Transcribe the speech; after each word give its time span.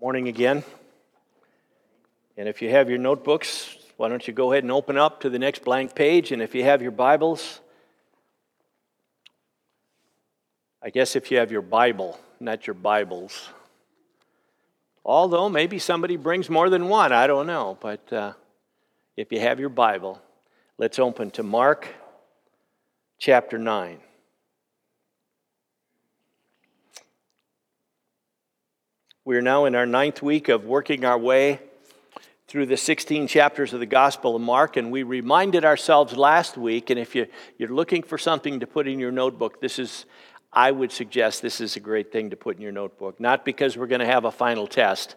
Morning 0.00 0.28
again. 0.28 0.64
And 2.38 2.48
if 2.48 2.62
you 2.62 2.70
have 2.70 2.88
your 2.88 2.98
notebooks, 2.98 3.76
why 3.98 4.08
don't 4.08 4.26
you 4.26 4.32
go 4.32 4.50
ahead 4.50 4.64
and 4.64 4.72
open 4.72 4.96
up 4.96 5.20
to 5.20 5.28
the 5.28 5.38
next 5.38 5.62
blank 5.62 5.94
page? 5.94 6.32
And 6.32 6.40
if 6.40 6.54
you 6.54 6.64
have 6.64 6.80
your 6.80 6.90
Bibles, 6.90 7.60
I 10.82 10.88
guess 10.88 11.16
if 11.16 11.30
you 11.30 11.36
have 11.36 11.52
your 11.52 11.60
Bible, 11.60 12.18
not 12.40 12.66
your 12.66 12.72
Bibles. 12.72 13.50
Although 15.04 15.50
maybe 15.50 15.78
somebody 15.78 16.16
brings 16.16 16.48
more 16.48 16.70
than 16.70 16.88
one, 16.88 17.12
I 17.12 17.26
don't 17.26 17.46
know. 17.46 17.76
But 17.78 18.10
uh, 18.10 18.32
if 19.18 19.30
you 19.30 19.40
have 19.40 19.60
your 19.60 19.68
Bible, 19.68 20.18
let's 20.78 20.98
open 20.98 21.30
to 21.32 21.42
Mark 21.42 21.86
chapter 23.18 23.58
9. 23.58 23.98
We 29.30 29.36
are 29.36 29.42
now 29.42 29.66
in 29.66 29.76
our 29.76 29.86
ninth 29.86 30.22
week 30.22 30.48
of 30.48 30.64
working 30.64 31.04
our 31.04 31.16
way 31.16 31.60
through 32.48 32.66
the 32.66 32.76
16 32.76 33.28
chapters 33.28 33.72
of 33.72 33.78
the 33.78 33.86
Gospel 33.86 34.34
of 34.34 34.42
Mark, 34.42 34.76
and 34.76 34.90
we 34.90 35.04
reminded 35.04 35.64
ourselves 35.64 36.16
last 36.16 36.56
week. 36.56 36.90
And 36.90 36.98
if 36.98 37.14
you, 37.14 37.28
you're 37.56 37.68
looking 37.68 38.02
for 38.02 38.18
something 38.18 38.58
to 38.58 38.66
put 38.66 38.88
in 38.88 38.98
your 38.98 39.12
notebook, 39.12 39.60
this 39.60 39.78
is, 39.78 40.04
I 40.52 40.72
would 40.72 40.90
suggest, 40.90 41.42
this 41.42 41.60
is 41.60 41.76
a 41.76 41.78
great 41.78 42.10
thing 42.10 42.30
to 42.30 42.36
put 42.36 42.56
in 42.56 42.62
your 42.62 42.72
notebook. 42.72 43.20
Not 43.20 43.44
because 43.44 43.76
we're 43.76 43.86
going 43.86 44.00
to 44.00 44.04
have 44.04 44.24
a 44.24 44.32
final 44.32 44.66
test, 44.66 45.14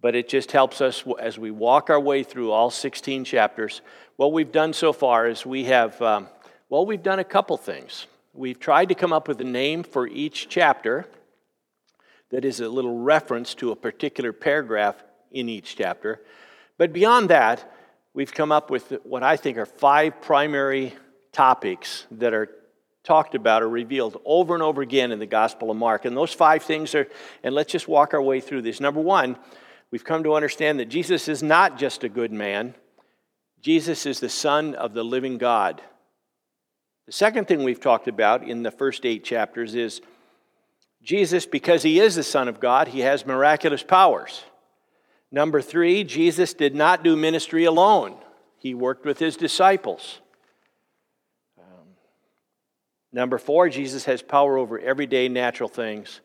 but 0.00 0.16
it 0.16 0.28
just 0.28 0.50
helps 0.50 0.80
us 0.80 1.04
as 1.20 1.38
we 1.38 1.52
walk 1.52 1.88
our 1.88 2.00
way 2.00 2.24
through 2.24 2.50
all 2.50 2.68
16 2.68 3.24
chapters. 3.24 3.80
What 4.16 4.32
we've 4.32 4.50
done 4.50 4.72
so 4.72 4.92
far 4.92 5.28
is 5.28 5.46
we 5.46 5.66
have, 5.66 6.02
um, 6.02 6.26
well, 6.68 6.84
we've 6.84 7.04
done 7.04 7.20
a 7.20 7.24
couple 7.24 7.56
things. 7.56 8.08
We've 8.34 8.58
tried 8.58 8.88
to 8.88 8.96
come 8.96 9.12
up 9.12 9.28
with 9.28 9.40
a 9.40 9.44
name 9.44 9.84
for 9.84 10.08
each 10.08 10.48
chapter 10.48 11.06
that 12.30 12.44
is 12.44 12.60
a 12.60 12.68
little 12.68 12.98
reference 12.98 13.54
to 13.56 13.72
a 13.72 13.76
particular 13.76 14.32
paragraph 14.32 15.02
in 15.30 15.48
each 15.48 15.76
chapter. 15.76 16.20
But 16.78 16.92
beyond 16.92 17.30
that, 17.30 17.70
we've 18.14 18.32
come 18.32 18.52
up 18.52 18.70
with 18.70 18.98
what 19.04 19.22
I 19.22 19.36
think 19.36 19.58
are 19.58 19.66
five 19.66 20.20
primary 20.20 20.94
topics 21.32 22.06
that 22.12 22.32
are 22.32 22.48
talked 23.02 23.34
about 23.34 23.62
or 23.62 23.68
revealed 23.68 24.20
over 24.24 24.54
and 24.54 24.62
over 24.62 24.82
again 24.82 25.12
in 25.12 25.18
the 25.18 25.26
Gospel 25.26 25.70
of 25.70 25.76
Mark. 25.76 26.04
And 26.04 26.16
those 26.16 26.32
five 26.32 26.62
things 26.62 26.94
are, 26.94 27.08
and 27.42 27.54
let's 27.54 27.72
just 27.72 27.88
walk 27.88 28.14
our 28.14 28.22
way 28.22 28.40
through 28.40 28.62
this. 28.62 28.80
Number 28.80 29.00
one, 29.00 29.36
we've 29.90 30.04
come 30.04 30.22
to 30.24 30.34
understand 30.34 30.78
that 30.80 30.88
Jesus 30.88 31.28
is 31.28 31.42
not 31.42 31.78
just 31.78 32.04
a 32.04 32.08
good 32.08 32.32
man, 32.32 32.74
Jesus 33.60 34.06
is 34.06 34.20
the 34.20 34.28
Son 34.28 34.74
of 34.74 34.94
the 34.94 35.04
living 35.04 35.36
God. 35.36 35.82
The 37.06 37.12
second 37.12 37.46
thing 37.46 37.62
we've 37.62 37.80
talked 37.80 38.08
about 38.08 38.46
in 38.46 38.62
the 38.62 38.70
first 38.70 39.04
eight 39.04 39.24
chapters 39.24 39.74
is 39.74 40.00
Jesus, 41.02 41.46
because 41.46 41.82
he 41.82 41.98
is 41.98 42.14
the 42.14 42.22
Son 42.22 42.48
of 42.48 42.60
God, 42.60 42.88
he 42.88 43.00
has 43.00 43.24
miraculous 43.24 43.82
powers. 43.82 44.42
Number 45.32 45.62
three, 45.62 46.04
Jesus 46.04 46.54
did 46.54 46.74
not 46.74 47.02
do 47.02 47.16
ministry 47.16 47.64
alone, 47.64 48.16
he 48.58 48.74
worked 48.74 49.04
with 49.06 49.18
his 49.18 49.36
disciples. 49.36 50.20
Um, 51.58 51.94
number 53.12 53.38
four, 53.38 53.68
Jesus 53.68 54.04
has 54.04 54.20
power 54.22 54.58
over 54.58 54.78
everyday 54.78 55.28
natural 55.28 55.68
things. 55.68 56.20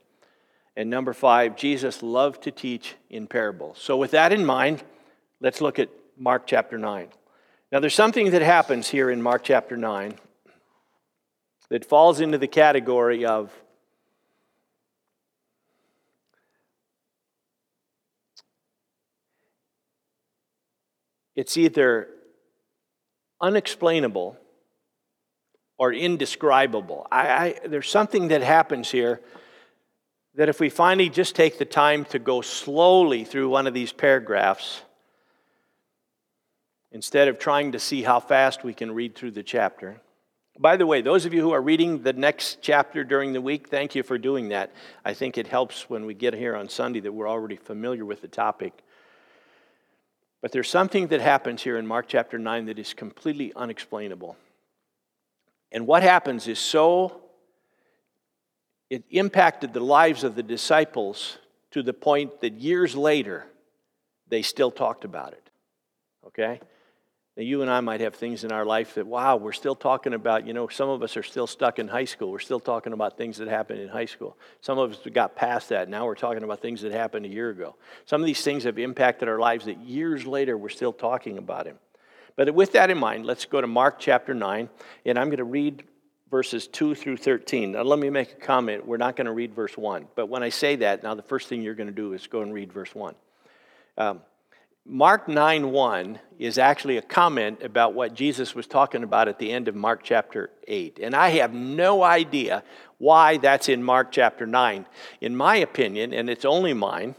And 0.75 0.89
number 0.89 1.13
five, 1.13 1.55
Jesus 1.55 2.03
loved 2.03 2.43
to 2.43 2.51
teach 2.51 2.95
in 3.09 3.27
parables. 3.27 3.79
So, 3.79 3.95
with 3.95 4.11
that 4.11 4.33
in 4.33 4.45
mind, 4.45 4.83
let's 5.39 5.61
look 5.61 5.79
at 5.79 5.89
Mark 6.17 6.45
chapter 6.45 6.77
9. 6.77 7.07
Now, 7.71 7.79
there's 7.79 7.95
something 7.95 8.31
that 8.31 8.41
happens 8.41 8.89
here 8.89 9.09
in 9.09 9.21
Mark 9.21 9.43
chapter 9.43 9.77
9 9.77 10.15
that 11.69 11.85
falls 11.85 12.19
into 12.19 12.37
the 12.37 12.47
category 12.47 13.25
of 13.25 13.51
It's 21.35 21.57
either 21.57 22.07
unexplainable 23.41 24.37
or 25.77 25.93
indescribable. 25.93 27.07
I, 27.11 27.27
I, 27.27 27.59
there's 27.67 27.89
something 27.89 28.29
that 28.29 28.41
happens 28.41 28.89
here 28.89 29.21
that 30.35 30.49
if 30.49 30.59
we 30.59 30.69
finally 30.69 31.09
just 31.09 31.35
take 31.35 31.57
the 31.57 31.65
time 31.65 32.05
to 32.05 32.19
go 32.19 32.41
slowly 32.41 33.23
through 33.23 33.49
one 33.49 33.67
of 33.67 33.73
these 33.73 33.91
paragraphs, 33.91 34.81
instead 36.95 37.27
of 37.27 37.37
trying 37.37 37.73
to 37.73 37.79
see 37.79 38.03
how 38.03 38.21
fast 38.21 38.63
we 38.63 38.73
can 38.73 38.89
read 38.89 39.15
through 39.15 39.31
the 39.31 39.43
chapter. 39.43 39.99
By 40.57 40.77
the 40.77 40.87
way, 40.87 41.01
those 41.01 41.25
of 41.25 41.33
you 41.33 41.41
who 41.41 41.51
are 41.51 41.61
reading 41.61 42.03
the 42.03 42.13
next 42.13 42.59
chapter 42.61 43.03
during 43.03 43.33
the 43.33 43.41
week, 43.41 43.67
thank 43.67 43.95
you 43.95 44.01
for 44.01 44.17
doing 44.17 44.47
that. 44.49 44.71
I 45.03 45.13
think 45.13 45.37
it 45.37 45.47
helps 45.47 45.89
when 45.89 46.05
we 46.05 46.13
get 46.13 46.33
here 46.33 46.55
on 46.55 46.69
Sunday 46.69 47.01
that 47.01 47.11
we're 47.11 47.27
already 47.27 47.57
familiar 47.57 48.05
with 48.05 48.21
the 48.21 48.29
topic. 48.29 48.81
But 50.45 50.51
there's 50.51 50.69
something 50.69 51.07
that 51.07 51.21
happens 51.21 51.63
here 51.63 51.75
in 51.75 51.87
Mark 51.87 52.05
chapter 52.07 52.37
9 52.37 52.65
that 52.65 52.77
is 52.77 52.93
completely 52.93 53.51
unexplainable. 53.55 54.37
And 55.71 55.87
what 55.87 56.03
happens 56.03 56.47
is 56.47 56.59
so, 56.59 57.23
it 58.91 59.03
impacted 59.09 59.73
the 59.73 59.79
lives 59.79 60.23
of 60.23 60.35
the 60.35 60.43
disciples 60.43 61.39
to 61.71 61.81
the 61.81 61.93
point 61.93 62.41
that 62.41 62.53
years 62.59 62.95
later, 62.95 63.47
they 64.27 64.43
still 64.43 64.69
talked 64.69 65.03
about 65.03 65.33
it. 65.33 65.49
Okay? 66.27 66.59
Now, 67.37 67.43
you 67.43 67.61
and 67.61 67.69
I 67.69 67.81
might 67.81 67.99
have 67.99 68.15
things 68.15 68.45
in 68.45 68.53
our 68.53 68.65
life 68.65 68.95
that, 68.95 69.05
wow, 69.05 69.35
we're 69.35 69.51
still 69.51 69.75
talking 69.75 70.13
about, 70.13 70.47
you 70.47 70.53
know, 70.53 70.69
some 70.69 70.87
of 70.87 71.03
us 71.03 71.17
are 71.17 71.23
still 71.23 71.47
stuck 71.47 71.79
in 71.79 71.87
high 71.89 72.05
school. 72.05 72.31
We're 72.31 72.39
still 72.39 72.61
talking 72.61 72.93
about 72.93 73.17
things 73.17 73.37
that 73.39 73.49
happened 73.49 73.81
in 73.81 73.89
high 73.89 74.05
school. 74.05 74.37
Some 74.61 74.77
of 74.77 74.91
us 74.91 74.99
got 75.11 75.35
past 75.35 75.69
that. 75.69 75.89
Now 75.89 76.05
we're 76.05 76.15
talking 76.15 76.43
about 76.43 76.61
things 76.61 76.81
that 76.81 76.93
happened 76.93 77.25
a 77.25 77.29
year 77.29 77.49
ago. 77.49 77.75
Some 78.05 78.21
of 78.21 78.25
these 78.25 78.41
things 78.41 78.63
have 78.63 78.79
impacted 78.79 79.27
our 79.27 79.37
lives 79.37 79.65
that 79.65 79.79
years 79.81 80.25
later 80.25 80.57
we're 80.57 80.69
still 80.69 80.93
talking 80.93 81.37
about 81.37 81.65
Him. 81.65 81.77
But 82.37 82.53
with 82.53 82.71
that 82.71 82.89
in 82.89 82.97
mind, 82.97 83.25
let's 83.25 83.43
go 83.43 83.59
to 83.59 83.67
Mark 83.67 83.99
chapter 83.99 84.33
9, 84.33 84.69
and 85.05 85.19
I'm 85.19 85.27
going 85.27 85.37
to 85.37 85.43
read 85.43 85.83
verses 86.31 86.67
2 86.67 86.95
through 86.95 87.17
13. 87.17 87.73
Now, 87.73 87.83
let 87.83 87.99
me 87.99 88.09
make 88.09 88.31
a 88.31 88.35
comment. 88.35 88.85
We're 88.85 88.97
not 88.97 89.15
going 89.15 89.25
to 89.25 89.31
read 89.31 89.53
verse 89.53 89.77
1. 89.77 90.07
But 90.15 90.27
when 90.27 90.43
I 90.43 90.49
say 90.49 90.77
that, 90.77 91.03
now 91.03 91.15
the 91.15 91.21
first 91.21 91.47
thing 91.49 91.61
you're 91.61 91.75
going 91.75 91.87
to 91.87 91.93
do 91.93 92.13
is 92.13 92.27
go 92.27 92.41
and 92.41 92.53
read 92.53 92.73
verse 92.73 92.93
1. 92.93 93.15
Um, 93.97 94.21
Mark 94.87 95.27
9 95.27 95.71
1 95.71 96.19
is 96.37 96.59
actually 96.59 96.97
a 96.97 97.01
comment 97.01 97.63
about 97.63 97.95
what 97.95 98.13
Jesus 98.13 98.53
was 98.53 98.67
talking 98.67 99.03
about 99.03 99.27
at 99.27 99.39
the 99.39 99.51
end 99.51 99.67
of 99.67 99.73
Mark 99.73 100.01
chapter 100.03 100.51
8. 100.67 100.99
And 101.01 101.15
I 101.15 101.29
have 101.29 101.55
no 101.55 102.03
idea 102.03 102.63
why 102.99 103.37
that's 103.37 103.67
in 103.67 103.81
Mark 103.81 104.11
chapter 104.11 104.45
9. 104.45 104.85
In 105.21 105.35
my 105.35 105.55
opinion, 105.55 106.13
and 106.13 106.29
it's 106.29 106.45
only 106.45 106.75
mine, 106.75 107.15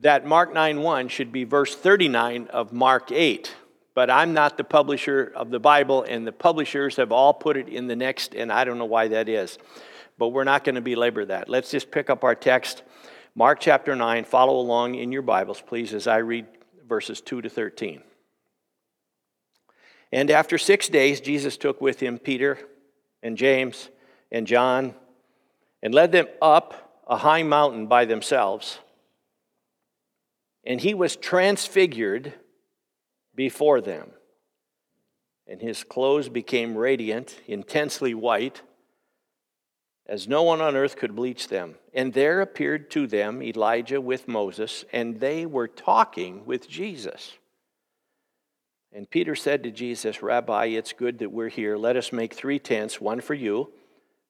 that 0.00 0.24
Mark 0.24 0.54
9 0.54 0.80
1 0.80 1.08
should 1.08 1.32
be 1.32 1.42
verse 1.42 1.74
39 1.74 2.46
of 2.48 2.72
Mark 2.72 3.10
8. 3.10 3.52
But 3.94 4.10
I'm 4.10 4.32
not 4.32 4.56
the 4.56 4.64
publisher 4.64 5.32
of 5.34 5.50
the 5.50 5.60
Bible, 5.60 6.04
and 6.04 6.24
the 6.24 6.32
publishers 6.32 6.96
have 6.96 7.10
all 7.10 7.34
put 7.34 7.56
it 7.56 7.68
in 7.68 7.88
the 7.88 7.96
next, 7.96 8.34
and 8.34 8.52
I 8.52 8.64
don't 8.64 8.78
know 8.78 8.84
why 8.84 9.08
that 9.08 9.28
is. 9.28 9.58
But 10.18 10.28
we're 10.28 10.44
not 10.44 10.62
going 10.62 10.76
to 10.76 10.80
belabor 10.80 11.24
that. 11.24 11.48
Let's 11.48 11.72
just 11.72 11.90
pick 11.90 12.10
up 12.10 12.22
our 12.22 12.36
text 12.36 12.84
Mark 13.36 13.58
chapter 13.58 13.96
9, 13.96 14.24
follow 14.24 14.60
along 14.60 14.94
in 14.94 15.10
your 15.10 15.22
Bibles, 15.22 15.60
please, 15.60 15.92
as 15.92 16.06
I 16.06 16.18
read 16.18 16.46
verses 16.86 17.20
2 17.20 17.42
to 17.42 17.50
13. 17.50 18.00
And 20.12 20.30
after 20.30 20.56
six 20.56 20.88
days, 20.88 21.20
Jesus 21.20 21.56
took 21.56 21.80
with 21.80 21.98
him 21.98 22.20
Peter 22.20 22.58
and 23.24 23.36
James 23.36 23.90
and 24.30 24.46
John 24.46 24.94
and 25.82 25.92
led 25.92 26.12
them 26.12 26.28
up 26.40 27.02
a 27.08 27.16
high 27.16 27.42
mountain 27.42 27.88
by 27.88 28.04
themselves. 28.04 28.78
And 30.64 30.80
he 30.80 30.94
was 30.94 31.16
transfigured 31.16 32.34
before 33.34 33.80
them. 33.80 34.10
And 35.48 35.60
his 35.60 35.82
clothes 35.82 36.28
became 36.28 36.78
radiant, 36.78 37.40
intensely 37.48 38.14
white 38.14 38.62
as 40.06 40.28
no 40.28 40.44
one 40.44 40.60
on 40.60 40.76
earth 40.76 40.96
could 40.96 41.16
bleach 41.16 41.48
them. 41.48 41.74
And 41.94 42.12
there 42.12 42.40
appeared 42.40 42.90
to 42.90 43.06
them 43.06 43.40
Elijah 43.40 44.00
with 44.00 44.26
Moses, 44.26 44.84
and 44.92 45.20
they 45.20 45.46
were 45.46 45.68
talking 45.68 46.44
with 46.44 46.68
Jesus. 46.68 47.34
And 48.92 49.08
Peter 49.08 49.36
said 49.36 49.62
to 49.62 49.70
Jesus, 49.70 50.22
Rabbi, 50.22 50.66
it's 50.66 50.92
good 50.92 51.20
that 51.20 51.30
we're 51.30 51.48
here. 51.48 51.76
Let 51.76 51.96
us 51.96 52.12
make 52.12 52.34
three 52.34 52.58
tents 52.58 53.00
one 53.00 53.20
for 53.20 53.34
you, 53.34 53.70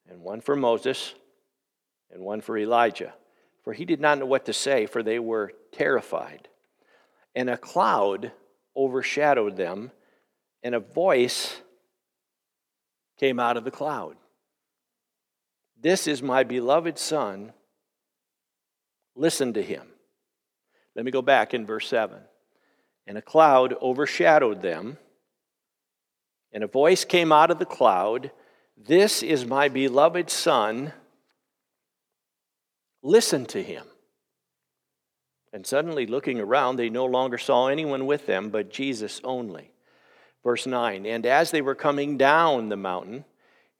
and 0.09 0.21
one 0.21 0.43
for 0.43 0.57
Moses, 0.57 1.15
and 2.11 2.23
one 2.23 2.43
for 2.43 2.59
Elijah. 2.59 3.15
For 3.63 3.73
he 3.73 3.87
did 3.87 4.01
not 4.01 4.19
know 4.19 4.27
what 4.27 4.45
to 4.45 4.53
say, 4.53 4.85
for 4.85 5.03
they 5.03 5.19
were 5.19 5.53
terrified. 5.73 6.49
And 7.35 7.49
a 7.49 7.57
cloud 7.57 8.33
overshadowed 8.77 9.57
them, 9.57 9.91
and 10.63 10.75
a 10.75 10.81
voice 10.81 11.63
came 13.19 13.41
out 13.41 13.57
of 13.57 13.65
the 13.65 13.71
cloud. 13.71 14.17
This 15.85 16.07
is 16.07 16.23
my 16.23 16.45
beloved 16.45 16.99
Son. 16.99 17.53
Listen 19.15 19.53
to 19.53 19.63
him. 19.63 19.87
Let 20.97 21.05
me 21.05 21.11
go 21.11 21.21
back 21.21 21.53
in 21.53 21.67
verse 21.67 21.87
7. 21.89 22.17
And 23.07 23.19
a 23.19 23.23
cloud 23.23 23.75
overshadowed 23.83 24.63
them, 24.63 24.97
and 26.55 26.65
a 26.65 26.69
voice 26.69 27.05
came 27.05 27.33
out 27.33 27.51
of 27.51 27.59
the 27.59 27.67
cloud 27.67 28.31
This 28.79 29.23
is 29.23 29.45
my 29.45 29.69
beloved 29.69 30.31
Son. 30.31 30.95
Listen 33.03 33.45
to 33.47 33.63
him. 33.63 33.85
And 35.53 35.67
suddenly, 35.67 36.07
looking 36.07 36.41
around, 36.41 36.77
they 36.77 36.89
no 36.89 37.05
longer 37.05 37.37
saw 37.37 37.69
anyone 37.69 38.07
with 38.07 38.25
them 38.25 38.49
but 38.49 38.73
Jesus 38.73 39.21
only. 39.23 39.71
Verse 40.43 40.67
9 40.67 41.05
And 41.05 41.27
as 41.27 41.51
they 41.51 41.61
were 41.61 41.75
coming 41.75 42.17
down 42.17 42.71
the 42.71 42.77
mountain, 42.79 43.27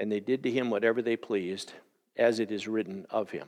and 0.00 0.10
they 0.10 0.18
did 0.18 0.42
to 0.42 0.50
him 0.50 0.70
whatever 0.70 1.02
they 1.02 1.14
pleased, 1.14 1.74
as 2.16 2.40
it 2.40 2.50
is 2.50 2.66
written 2.66 3.06
of 3.10 3.30
him. 3.30 3.46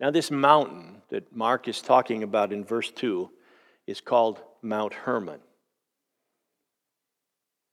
Now, 0.00 0.10
this 0.10 0.30
mountain 0.30 1.02
that 1.10 1.34
Mark 1.34 1.68
is 1.68 1.80
talking 1.80 2.24
about 2.24 2.52
in 2.52 2.64
verse 2.64 2.90
2 2.90 3.30
is 3.86 4.00
called 4.00 4.40
Mount 4.60 4.92
Hermon. 4.92 5.38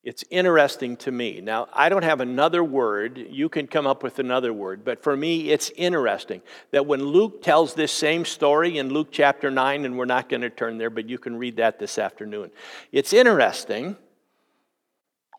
It's 0.04 0.24
interesting 0.30 0.98
to 0.98 1.12
me. 1.12 1.42
Now, 1.42 1.68
I 1.74 1.90
don't 1.90 2.04
have 2.04 2.22
another 2.22 2.64
word. 2.64 3.18
You 3.18 3.50
can 3.50 3.66
come 3.66 3.88
up 3.88 4.04
with 4.04 4.20
another 4.20 4.54
word. 4.54 4.86
But 4.86 5.02
for 5.02 5.18
me, 5.18 5.50
it's 5.50 5.72
interesting 5.76 6.44
that 6.72 6.86
when 6.86 7.04
Luke 7.04 7.42
tells 7.42 7.74
this 7.74 7.92
same 7.92 8.24
story 8.24 8.78
in 8.78 8.94
Luke 8.94 9.10
chapter 9.12 9.50
9, 9.50 9.84
and 9.84 9.98
we're 9.98 10.06
not 10.06 10.30
going 10.30 10.42
to 10.42 10.52
turn 10.52 10.78
there, 10.78 10.92
but 10.92 11.10
you 11.10 11.18
can 11.18 11.38
read 11.38 11.58
that 11.58 11.80
this 11.80 11.98
afternoon. 11.98 12.52
It's 12.92 13.14
interesting. 13.14 13.98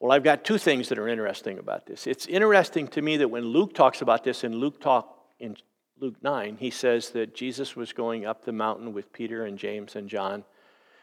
Well, 0.00 0.12
I've 0.12 0.22
got 0.22 0.44
two 0.44 0.58
things 0.58 0.88
that 0.90 0.98
are 0.98 1.08
interesting 1.08 1.58
about 1.58 1.86
this. 1.86 2.06
It's 2.06 2.26
interesting 2.26 2.86
to 2.88 3.02
me 3.02 3.16
that 3.16 3.28
when 3.28 3.44
Luke 3.44 3.74
talks 3.74 4.00
about 4.00 4.22
this 4.22 4.44
in 4.44 4.56
Luke 4.56 4.80
talk 4.80 5.14
in 5.40 5.56
Luke 6.00 6.16
9, 6.22 6.56
he 6.58 6.70
says 6.70 7.10
that 7.10 7.34
Jesus 7.34 7.74
was 7.74 7.92
going 7.92 8.24
up 8.24 8.44
the 8.44 8.52
mountain 8.52 8.92
with 8.92 9.12
Peter 9.12 9.44
and 9.44 9.58
James 9.58 9.96
and 9.96 10.08
John, 10.08 10.44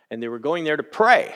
and 0.09 0.24
they 0.24 0.30
were 0.30 0.39
going 0.39 0.63
there 0.63 0.77
to 0.77 0.83
pray. 0.83 1.36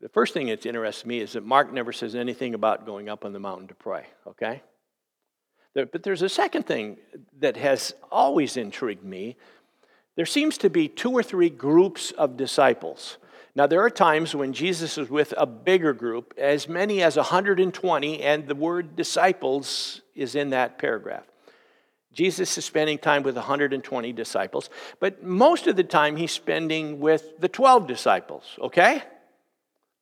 The 0.00 0.08
first 0.08 0.32
thing 0.32 0.46
that 0.46 0.64
interests 0.64 1.04
me 1.04 1.20
is 1.20 1.34
that 1.34 1.44
Mark 1.44 1.70
never 1.72 1.92
says 1.92 2.14
anything 2.14 2.54
about 2.54 2.86
going 2.86 3.10
up 3.10 3.26
on 3.26 3.34
the 3.34 3.38
mountain 3.38 3.68
to 3.68 3.74
pray, 3.74 4.06
okay? 4.26 4.62
But 5.74 6.02
there's 6.02 6.22
a 6.22 6.28
second 6.30 6.64
thing 6.64 6.96
that 7.40 7.58
has 7.58 7.94
always 8.10 8.56
intrigued 8.56 9.04
me. 9.04 9.36
There 10.16 10.24
seems 10.24 10.56
to 10.58 10.70
be 10.70 10.88
two 10.88 11.12
or 11.12 11.22
three 11.22 11.50
groups 11.50 12.12
of 12.12 12.38
disciples. 12.38 13.18
Now, 13.54 13.66
there 13.66 13.82
are 13.82 13.90
times 13.90 14.34
when 14.34 14.52
Jesus 14.52 14.96
is 14.96 15.10
with 15.10 15.34
a 15.36 15.46
bigger 15.46 15.92
group, 15.92 16.34
as 16.38 16.68
many 16.68 17.02
as 17.02 17.16
120, 17.16 18.22
and 18.22 18.46
the 18.46 18.54
word 18.54 18.94
disciples 18.94 20.02
is 20.14 20.34
in 20.34 20.50
that 20.50 20.78
paragraph. 20.78 21.24
Jesus 22.12 22.56
is 22.58 22.64
spending 22.64 22.98
time 22.98 23.22
with 23.22 23.36
120 23.36 24.12
disciples, 24.12 24.70
but 24.98 25.22
most 25.22 25.66
of 25.66 25.76
the 25.76 25.84
time 25.84 26.16
he's 26.16 26.32
spending 26.32 27.00
with 27.00 27.38
the 27.38 27.48
12 27.48 27.86
disciples, 27.86 28.44
okay? 28.60 29.02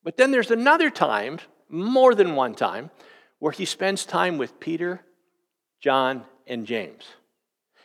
But 0.04 0.16
then 0.16 0.30
there's 0.30 0.50
another 0.50 0.90
time, 0.90 1.38
more 1.68 2.14
than 2.14 2.34
one 2.34 2.54
time, 2.54 2.90
where 3.38 3.52
he 3.52 3.64
spends 3.64 4.04
time 4.06 4.38
with 4.38 4.58
Peter, 4.58 5.00
John, 5.80 6.24
and 6.46 6.66
James. 6.66 7.04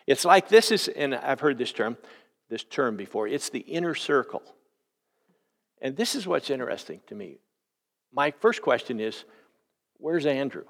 It's 0.07 0.25
like 0.25 0.49
this 0.49 0.71
is, 0.71 0.87
and 0.87 1.15
I've 1.15 1.39
heard 1.39 1.57
this 1.57 1.71
term, 1.71 1.97
this 2.49 2.63
term 2.63 2.95
before, 2.97 3.27
it's 3.27 3.49
the 3.49 3.59
inner 3.59 3.95
circle. 3.95 4.43
And 5.83 5.95
this 5.97 6.15
is 6.15 6.25
what's 6.25 6.49
interesting 6.49 7.01
to 7.07 7.15
me. 7.15 7.37
My 8.11 8.31
first 8.31 8.61
question 8.61 8.99
is 8.99 9.25
where's 9.97 10.25
Andrew? 10.25 10.63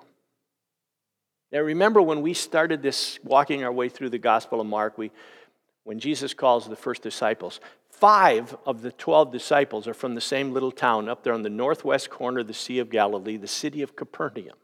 Now, 1.51 1.59
remember 1.59 2.01
when 2.01 2.23
we 2.23 2.33
started 2.33 2.81
this, 2.81 3.19
walking 3.23 3.63
our 3.63 3.71
way 3.71 3.87
through 3.87 4.09
the 4.09 4.17
Gospel 4.17 4.59
of 4.59 4.65
Mark, 4.65 4.97
we, 4.97 5.11
when 5.83 5.99
Jesus 5.99 6.33
calls 6.33 6.67
the 6.67 6.75
first 6.75 7.03
disciples, 7.03 7.61
Five 7.91 8.57
of 8.65 8.81
the 8.81 8.91
12 8.91 9.31
disciples 9.31 9.87
are 9.87 9.93
from 9.93 10.15
the 10.15 10.19
same 10.19 10.51
little 10.51 10.71
town 10.71 11.07
up 11.07 11.23
there 11.23 11.31
on 11.31 11.43
the 11.43 11.49
northwest 11.49 12.09
corner 12.09 12.39
of 12.39 12.47
the 12.47 12.53
Sea 12.53 12.79
of 12.79 12.89
Galilee, 12.89 13.37
the 13.37 13.47
city 13.47 13.83
of 13.83 13.95
Capernaum. 13.95 14.57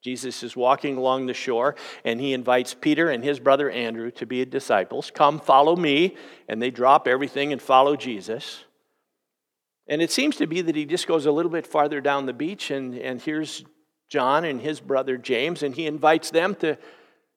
Jesus 0.00 0.42
is 0.44 0.54
walking 0.54 0.96
along 0.96 1.26
the 1.26 1.34
shore 1.34 1.74
and 2.04 2.20
he 2.20 2.32
invites 2.32 2.72
Peter 2.72 3.10
and 3.10 3.24
his 3.24 3.40
brother 3.40 3.70
Andrew 3.70 4.10
to 4.12 4.24
be 4.24 4.44
disciples. 4.44 5.10
Come, 5.10 5.40
follow 5.40 5.74
me. 5.74 6.14
And 6.48 6.62
they 6.62 6.70
drop 6.70 7.08
everything 7.08 7.52
and 7.52 7.60
follow 7.60 7.96
Jesus. 7.96 8.64
And 9.86 10.00
it 10.00 10.10
seems 10.10 10.36
to 10.36 10.46
be 10.46 10.60
that 10.62 10.76
he 10.76 10.86
just 10.86 11.06
goes 11.06 11.26
a 11.26 11.32
little 11.32 11.50
bit 11.50 11.66
farther 11.66 12.00
down 12.00 12.26
the 12.26 12.32
beach, 12.32 12.70
and, 12.70 12.94
and 12.94 13.20
here's 13.20 13.64
John 14.08 14.44
and 14.44 14.60
his 14.60 14.80
brother 14.80 15.16
James, 15.16 15.62
and 15.62 15.74
he 15.74 15.86
invites 15.86 16.30
them 16.30 16.54
to 16.56 16.78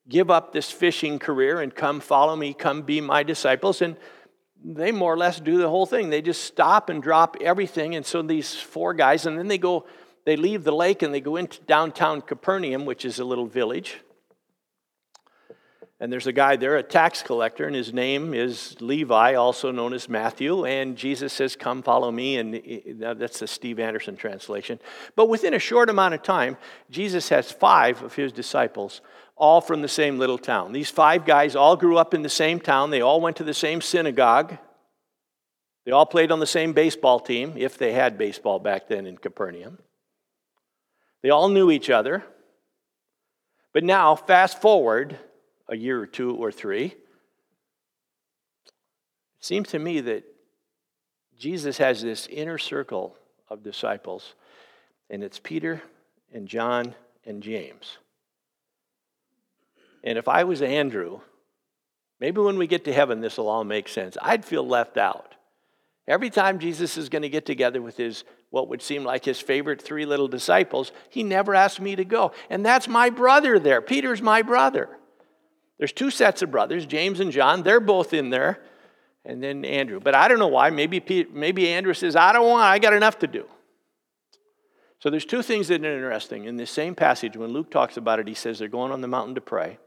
give 0.07 0.29
up 0.31 0.53
this 0.53 0.71
fishing 0.71 1.19
career 1.19 1.59
and 1.59 1.75
come 1.75 1.99
follow 1.99 2.35
me, 2.35 2.53
come 2.53 2.83
be 2.83 3.01
my 3.01 3.23
disciples. 3.23 3.81
And 3.81 3.97
they 4.63 4.91
more 4.91 5.13
or 5.13 5.17
less 5.17 5.39
do 5.39 5.57
the 5.57 5.69
whole 5.69 5.85
thing. 5.85 6.09
They 6.09 6.21
just 6.21 6.43
stop 6.43 6.89
and 6.89 7.03
drop 7.03 7.35
everything. 7.41 7.95
And 7.95 8.05
so 8.05 8.21
these 8.21 8.55
four 8.55 8.93
guys, 8.93 9.25
and 9.25 9.37
then 9.37 9.47
they 9.47 9.57
go, 9.57 9.85
they 10.25 10.35
leave 10.35 10.63
the 10.63 10.71
lake 10.71 11.01
and 11.03 11.13
they 11.13 11.21
go 11.21 11.35
into 11.35 11.61
downtown 11.61 12.21
Capernaum, 12.21 12.85
which 12.85 13.05
is 13.05 13.19
a 13.19 13.25
little 13.25 13.45
village. 13.45 13.99
And 15.99 16.13
there's 16.13 16.27
a 16.27 16.31
guy 16.31 16.57
there, 16.57 16.77
a 16.77 16.83
tax 16.83 17.23
collector, 17.23 17.65
and 17.65 17.75
his 17.75 17.91
name 17.91 18.35
is 18.35 18.79
Levi, 18.79 19.33
also 19.33 19.71
known 19.71 19.93
as 19.93 20.07
Matthew. 20.07 20.63
And 20.63 20.95
Jesus 20.95 21.33
says, 21.33 21.55
Come, 21.55 21.81
follow 21.81 22.11
me. 22.11 22.37
And 22.37 23.01
that's 23.19 23.39
the 23.39 23.47
Steve 23.47 23.79
Anderson 23.79 24.15
translation. 24.15 24.79
But 25.15 25.27
within 25.27 25.55
a 25.55 25.59
short 25.59 25.89
amount 25.89 26.13
of 26.13 26.21
time, 26.21 26.57
Jesus 26.91 27.29
has 27.29 27.51
five 27.51 28.03
of 28.03 28.13
his 28.13 28.31
disciples 28.31 29.01
all 29.35 29.59
from 29.59 29.81
the 29.81 29.87
same 29.87 30.19
little 30.19 30.37
town. 30.37 30.71
These 30.71 30.91
five 30.91 31.25
guys 31.25 31.55
all 31.55 31.75
grew 31.75 31.97
up 31.97 32.13
in 32.13 32.21
the 32.21 32.29
same 32.29 32.59
town. 32.59 32.91
They 32.91 33.01
all 33.01 33.21
went 33.21 33.37
to 33.37 33.43
the 33.43 33.53
same 33.53 33.81
synagogue. 33.81 34.57
They 35.85 35.91
all 35.91 36.05
played 36.05 36.31
on 36.31 36.39
the 36.39 36.45
same 36.45 36.73
baseball 36.73 37.19
team, 37.19 37.53
if 37.55 37.77
they 37.77 37.93
had 37.93 38.17
baseball 38.17 38.59
back 38.59 38.87
then 38.87 39.07
in 39.07 39.17
Capernaum. 39.17 39.79
They 41.23 41.29
all 41.29 41.49
knew 41.49 41.71
each 41.71 41.89
other. 41.89 42.23
But 43.73 43.83
now, 43.83 44.15
fast 44.15 44.61
forward 44.61 45.17
a 45.69 45.75
year 45.75 45.99
or 45.99 46.07
two 46.07 46.35
or 46.35 46.51
three, 46.51 46.85
it 46.85 46.95
seems 49.39 49.69
to 49.69 49.79
me 49.79 50.01
that 50.01 50.23
Jesus 51.37 51.77
has 51.77 52.01
this 52.01 52.27
inner 52.27 52.57
circle 52.57 53.15
of 53.49 53.63
disciples, 53.63 54.33
and 55.09 55.23
it's 55.23 55.39
Peter 55.39 55.81
and 56.33 56.47
John 56.47 56.95
and 57.25 57.43
James. 57.43 57.97
And 60.03 60.17
if 60.17 60.27
I 60.27 60.43
was 60.45 60.61
Andrew, 60.61 61.19
maybe 62.19 62.41
when 62.41 62.57
we 62.57 62.67
get 62.67 62.85
to 62.85 62.93
heaven, 62.93 63.21
this 63.21 63.37
will 63.37 63.49
all 63.49 63.63
make 63.63 63.87
sense. 63.87 64.17
I'd 64.21 64.45
feel 64.45 64.65
left 64.65 64.97
out. 64.97 65.35
Every 66.07 66.29
time 66.29 66.59
Jesus 66.59 66.97
is 66.97 67.09
going 67.09 67.23
to 67.23 67.29
get 67.29 67.45
together 67.45 67.81
with 67.81 67.97
his, 67.97 68.23
what 68.49 68.69
would 68.69 68.81
seem 68.81 69.03
like 69.03 69.25
his 69.25 69.41
favorite 69.41 69.81
three 69.81 70.05
little 70.05 70.29
disciples, 70.29 70.93
he 71.09 71.21
never 71.23 71.53
asked 71.53 71.81
me 71.81 71.95
to 71.97 72.05
go. 72.05 72.31
And 72.49 72.65
that's 72.65 72.87
my 72.87 73.09
brother 73.09 73.59
there. 73.59 73.81
Peter's 73.81 74.21
my 74.21 74.41
brother. 74.41 74.89
There's 75.77 75.93
two 75.93 76.09
sets 76.09 76.41
of 76.41 76.51
brothers, 76.51 76.85
James 76.85 77.19
and 77.19 77.31
John. 77.31 77.63
They're 77.63 77.79
both 77.79 78.13
in 78.13 78.29
there. 78.29 78.59
And 79.25 79.43
then 79.43 79.65
Andrew. 79.65 79.99
But 79.99 80.15
I 80.15 80.29
don't 80.29 80.39
know 80.39 80.47
why. 80.47 80.69
Maybe, 80.69 81.27
maybe 81.31 81.67
Andrew 81.67 81.93
says, 81.93 82.15
I 82.15 82.31
don't 82.31 82.47
want, 82.47 82.63
I 82.63 82.79
got 82.79 82.93
enough 82.93 83.19
to 83.19 83.27
do. 83.27 83.45
So 84.99 85.09
there's 85.09 85.25
two 85.25 85.43
things 85.43 85.67
that 85.67 85.83
are 85.83 85.93
interesting. 85.93 86.45
In 86.45 86.55
this 86.55 86.71
same 86.71 86.95
passage, 86.95 87.35
when 87.35 87.51
Luke 87.51 87.69
talks 87.69 87.97
about 87.97 88.19
it, 88.19 88.27
he 88.27 88.33
says 88.33 88.57
they're 88.57 88.69
going 88.69 88.91
on 88.91 89.01
the 89.01 89.07
mountain 89.07 89.35
to 89.35 89.41
pray. 89.41 89.79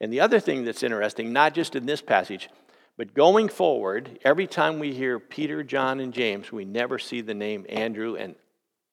And 0.00 0.12
the 0.12 0.20
other 0.20 0.38
thing 0.38 0.64
that's 0.64 0.82
interesting, 0.82 1.32
not 1.32 1.54
just 1.54 1.74
in 1.74 1.86
this 1.86 2.02
passage, 2.02 2.50
but 2.98 3.14
going 3.14 3.48
forward, 3.48 4.18
every 4.22 4.46
time 4.46 4.78
we 4.78 4.92
hear 4.92 5.18
Peter, 5.18 5.64
John, 5.64 5.98
and 5.98 6.12
James, 6.12 6.52
we 6.52 6.64
never 6.64 6.98
see 6.98 7.20
the 7.20 7.34
name 7.34 7.64
Andrew. 7.68 8.16
And 8.16 8.34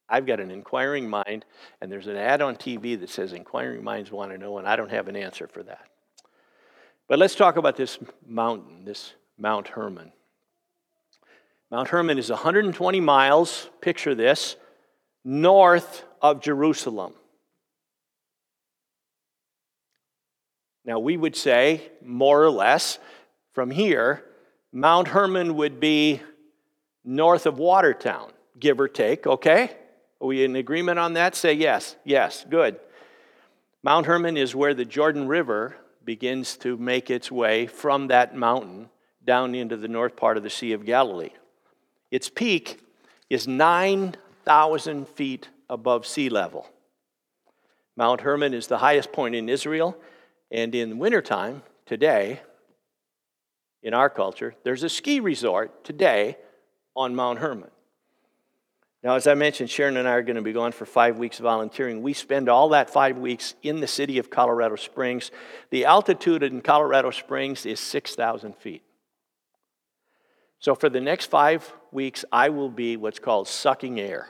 I've 0.08 0.26
got 0.26 0.40
an 0.40 0.52
inquiring 0.52 1.10
mind, 1.10 1.46
and 1.82 1.92
there's 1.92 2.08
an 2.08 2.16
ad 2.16 2.42
on 2.42 2.56
TV 2.56 3.00
that 3.00 3.10
says 3.10 3.34
inquiring 3.34 3.84
minds 3.84 4.12
want 4.12 4.32
to 4.32 4.38
know, 4.38 4.58
and 4.58 4.68
I 4.68 4.76
don't 4.76 4.92
have 4.92 5.08
an 5.08 5.16
answer 5.16 5.48
for 5.48 5.64
that. 5.64 5.89
But 7.10 7.18
let's 7.18 7.34
talk 7.34 7.58
about 7.58 7.76
this 7.76 7.98
mountain, 8.26 8.86
this 8.86 9.14
Mount 9.36 9.68
Hermon. 9.70 10.14
Mount 11.72 11.88
Hermon 11.88 12.20
is 12.20 12.30
120 12.30 13.00
miles, 13.00 13.68
picture 13.82 14.14
this, 14.14 14.56
north 15.26 16.06
of 16.22 16.40
Jerusalem. 16.40 17.14
Now, 20.86 21.00
we 21.00 21.18
would 21.18 21.36
say, 21.36 21.82
more 22.04 22.44
or 22.44 22.52
less, 22.52 23.00
from 23.54 23.72
here, 23.72 24.24
Mount 24.72 25.08
Hermon 25.08 25.56
would 25.56 25.80
be 25.80 26.22
north 27.04 27.48
of 27.48 27.58
Watertown, 27.58 28.32
give 28.60 28.80
or 28.80 28.88
take, 28.88 29.26
okay? 29.26 29.72
Are 30.22 30.28
we 30.28 30.44
in 30.44 30.56
agreement 30.56 31.00
on 31.00 31.14
that? 31.14 31.36
Say 31.36 31.54
yes. 31.54 31.96
Yes, 32.04 32.46
good. 32.48 32.80
Mount 33.82 34.06
Hermon 34.06 34.38
is 34.38 34.56
where 34.56 34.76
the 34.76 34.86
Jordan 34.86 35.28
River 35.28 35.76
begins 36.10 36.58
to 36.58 36.76
make 36.76 37.12
its 37.12 37.32
way 37.32 37.68
from 37.68 38.08
that 38.08 38.36
mountain 38.36 38.90
down 39.24 39.54
into 39.54 39.78
the 39.78 39.88
north 39.88 40.16
part 40.16 40.38
of 40.38 40.42
the 40.42 40.50
Sea 40.50 40.72
of 40.74 40.84
Galilee. 40.84 41.30
Its 42.10 42.30
peak 42.30 42.80
is 43.30 43.48
9,000 43.48 45.08
feet 45.08 45.50
above 45.70 46.08
sea 46.08 46.28
level. 46.28 46.68
Mount 47.96 48.22
Hermon 48.22 48.56
is 48.56 48.66
the 48.66 48.80
highest 48.80 49.12
point 49.12 49.36
in 49.36 49.48
Israel, 49.50 49.96
and 50.50 50.74
in 50.74 50.98
wintertime, 50.98 51.62
today, 51.86 52.42
in 53.84 53.94
our 53.94 54.10
culture, 54.10 54.56
there's 54.64 54.82
a 54.82 54.90
ski 54.90 55.20
resort 55.20 55.84
today 55.84 56.38
on 56.96 57.14
Mount 57.14 57.38
Hermon. 57.38 57.70
Now, 59.02 59.16
as 59.16 59.28
I 59.28 59.34
mentioned, 59.34 59.70
Sharon 59.70 59.96
and 59.96 60.08
I 60.08 60.12
are 60.12 60.22
going 60.22 60.36
to 60.36 60.42
be 60.42 60.52
gone 60.52 60.74
for 60.74 60.86
five 60.86 61.18
weeks 61.18 61.40
volunteering. 61.40 62.02
We 62.02 62.12
spend 62.14 62.50
all 62.50 62.70
that 62.70 62.90
five 62.90 63.18
weeks 63.18 63.56
in 63.64 63.80
the 63.80 63.88
city 63.88 64.18
of 64.18 64.30
Colorado 64.30 64.76
Springs. 64.76 65.32
The 65.70 65.86
altitude 65.86 66.44
in 66.44 66.60
Colorado 66.62 67.12
Springs 67.12 67.66
is 67.66 67.80
6,000 67.80 68.56
feet. 68.58 68.84
So, 70.60 70.76
for 70.76 70.90
the 70.90 71.00
next 71.00 71.28
five 71.28 71.72
weeks, 71.94 72.26
I 72.30 72.50
will 72.50 72.70
be 72.70 72.98
what's 72.98 73.20
called 73.20 73.48
sucking 73.48 74.02
air. 74.02 74.28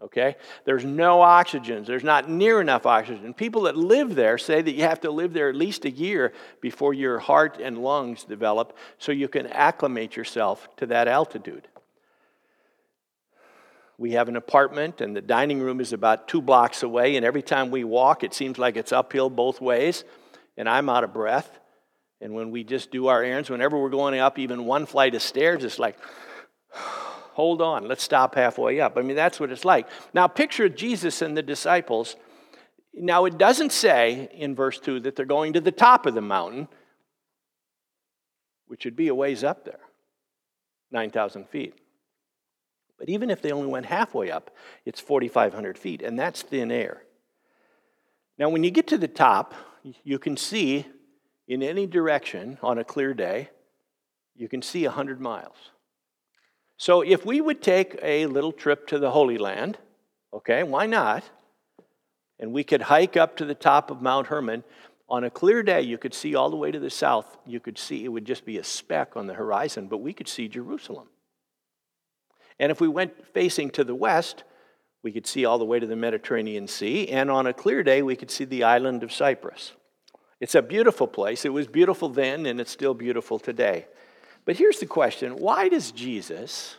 Okay? 0.00 0.36
There's 0.64 0.84
no 0.84 1.20
oxygen. 1.20 1.82
There's 1.82 2.04
not 2.04 2.30
near 2.30 2.60
enough 2.60 2.86
oxygen. 2.86 3.34
People 3.34 3.62
that 3.62 3.76
live 3.76 4.14
there 4.14 4.38
say 4.38 4.62
that 4.62 4.72
you 4.72 4.82
have 4.82 5.00
to 5.00 5.10
live 5.10 5.32
there 5.32 5.48
at 5.48 5.56
least 5.56 5.84
a 5.84 5.90
year 5.90 6.32
before 6.60 6.94
your 6.94 7.18
heart 7.18 7.58
and 7.60 7.78
lungs 7.78 8.22
develop 8.22 8.76
so 8.98 9.10
you 9.10 9.28
can 9.28 9.48
acclimate 9.48 10.14
yourself 10.14 10.68
to 10.76 10.86
that 10.86 11.08
altitude. 11.08 11.66
We 14.02 14.10
have 14.14 14.28
an 14.28 14.34
apartment, 14.34 15.00
and 15.00 15.14
the 15.14 15.20
dining 15.20 15.60
room 15.60 15.80
is 15.80 15.92
about 15.92 16.26
two 16.26 16.42
blocks 16.42 16.82
away. 16.82 17.14
And 17.14 17.24
every 17.24 17.40
time 17.40 17.70
we 17.70 17.84
walk, 17.84 18.24
it 18.24 18.34
seems 18.34 18.58
like 18.58 18.76
it's 18.76 18.90
uphill 18.90 19.30
both 19.30 19.60
ways. 19.60 20.02
And 20.56 20.68
I'm 20.68 20.88
out 20.88 21.04
of 21.04 21.14
breath. 21.14 21.60
And 22.20 22.34
when 22.34 22.50
we 22.50 22.64
just 22.64 22.90
do 22.90 23.06
our 23.06 23.22
errands, 23.22 23.48
whenever 23.48 23.80
we're 23.80 23.90
going 23.90 24.18
up 24.18 24.40
even 24.40 24.64
one 24.64 24.86
flight 24.86 25.14
of 25.14 25.22
stairs, 25.22 25.62
it's 25.62 25.78
like, 25.78 25.96
hold 26.72 27.62
on, 27.62 27.86
let's 27.86 28.02
stop 28.02 28.34
halfway 28.34 28.80
up. 28.80 28.98
I 28.98 29.02
mean, 29.02 29.14
that's 29.14 29.38
what 29.38 29.52
it's 29.52 29.64
like. 29.64 29.86
Now, 30.12 30.26
picture 30.26 30.68
Jesus 30.68 31.22
and 31.22 31.36
the 31.36 31.42
disciples. 31.42 32.16
Now, 32.92 33.24
it 33.26 33.38
doesn't 33.38 33.70
say 33.70 34.28
in 34.32 34.56
verse 34.56 34.80
2 34.80 34.98
that 34.98 35.14
they're 35.14 35.26
going 35.26 35.52
to 35.52 35.60
the 35.60 35.70
top 35.70 36.06
of 36.06 36.14
the 36.14 36.20
mountain, 36.20 36.66
which 38.66 38.84
would 38.84 38.96
be 38.96 39.06
a 39.06 39.14
ways 39.14 39.44
up 39.44 39.64
there 39.64 39.78
9,000 40.90 41.48
feet. 41.48 41.78
But 43.02 43.08
even 43.08 43.30
if 43.30 43.42
they 43.42 43.50
only 43.50 43.66
went 43.66 43.86
halfway 43.86 44.30
up, 44.30 44.52
it's 44.84 45.00
4,500 45.00 45.76
feet, 45.76 46.02
and 46.02 46.16
that's 46.16 46.40
thin 46.40 46.70
air. 46.70 47.02
Now, 48.38 48.48
when 48.48 48.62
you 48.62 48.70
get 48.70 48.86
to 48.86 48.96
the 48.96 49.08
top, 49.08 49.56
you 50.04 50.20
can 50.20 50.36
see 50.36 50.86
in 51.48 51.64
any 51.64 51.88
direction 51.88 52.58
on 52.62 52.78
a 52.78 52.84
clear 52.84 53.12
day, 53.12 53.50
you 54.36 54.48
can 54.48 54.62
see 54.62 54.84
100 54.84 55.20
miles. 55.20 55.56
So, 56.76 57.00
if 57.00 57.26
we 57.26 57.40
would 57.40 57.60
take 57.60 57.98
a 58.00 58.26
little 58.26 58.52
trip 58.52 58.86
to 58.86 59.00
the 59.00 59.10
Holy 59.10 59.36
Land, 59.36 59.78
okay, 60.32 60.62
why 60.62 60.86
not? 60.86 61.24
And 62.38 62.52
we 62.52 62.62
could 62.62 62.82
hike 62.82 63.16
up 63.16 63.36
to 63.38 63.44
the 63.44 63.56
top 63.56 63.90
of 63.90 64.00
Mount 64.00 64.28
Hermon. 64.28 64.62
On 65.08 65.24
a 65.24 65.30
clear 65.30 65.64
day, 65.64 65.82
you 65.82 65.98
could 65.98 66.14
see 66.14 66.36
all 66.36 66.50
the 66.50 66.56
way 66.56 66.70
to 66.70 66.78
the 66.78 66.88
south. 66.88 67.36
You 67.46 67.58
could 67.58 67.78
see, 67.78 68.04
it 68.04 68.08
would 68.10 68.26
just 68.26 68.44
be 68.44 68.58
a 68.58 68.64
speck 68.64 69.16
on 69.16 69.26
the 69.26 69.34
horizon, 69.34 69.88
but 69.88 69.98
we 69.98 70.12
could 70.12 70.28
see 70.28 70.46
Jerusalem. 70.46 71.08
And 72.62 72.70
if 72.70 72.80
we 72.80 72.86
went 72.86 73.26
facing 73.26 73.70
to 73.70 73.82
the 73.82 73.94
west, 73.96 74.44
we 75.02 75.10
could 75.10 75.26
see 75.26 75.44
all 75.44 75.58
the 75.58 75.64
way 75.64 75.80
to 75.80 75.86
the 75.86 75.96
Mediterranean 75.96 76.68
Sea. 76.68 77.08
And 77.08 77.28
on 77.28 77.48
a 77.48 77.52
clear 77.52 77.82
day, 77.82 78.02
we 78.02 78.14
could 78.14 78.30
see 78.30 78.44
the 78.44 78.62
island 78.62 79.02
of 79.02 79.12
Cyprus. 79.12 79.72
It's 80.38 80.54
a 80.54 80.62
beautiful 80.62 81.08
place. 81.08 81.44
It 81.44 81.52
was 81.52 81.66
beautiful 81.66 82.08
then, 82.08 82.46
and 82.46 82.60
it's 82.60 82.70
still 82.70 82.94
beautiful 82.94 83.40
today. 83.40 83.88
But 84.44 84.58
here's 84.58 84.78
the 84.78 84.86
question 84.86 85.38
why 85.38 85.70
does 85.70 85.90
Jesus 85.90 86.76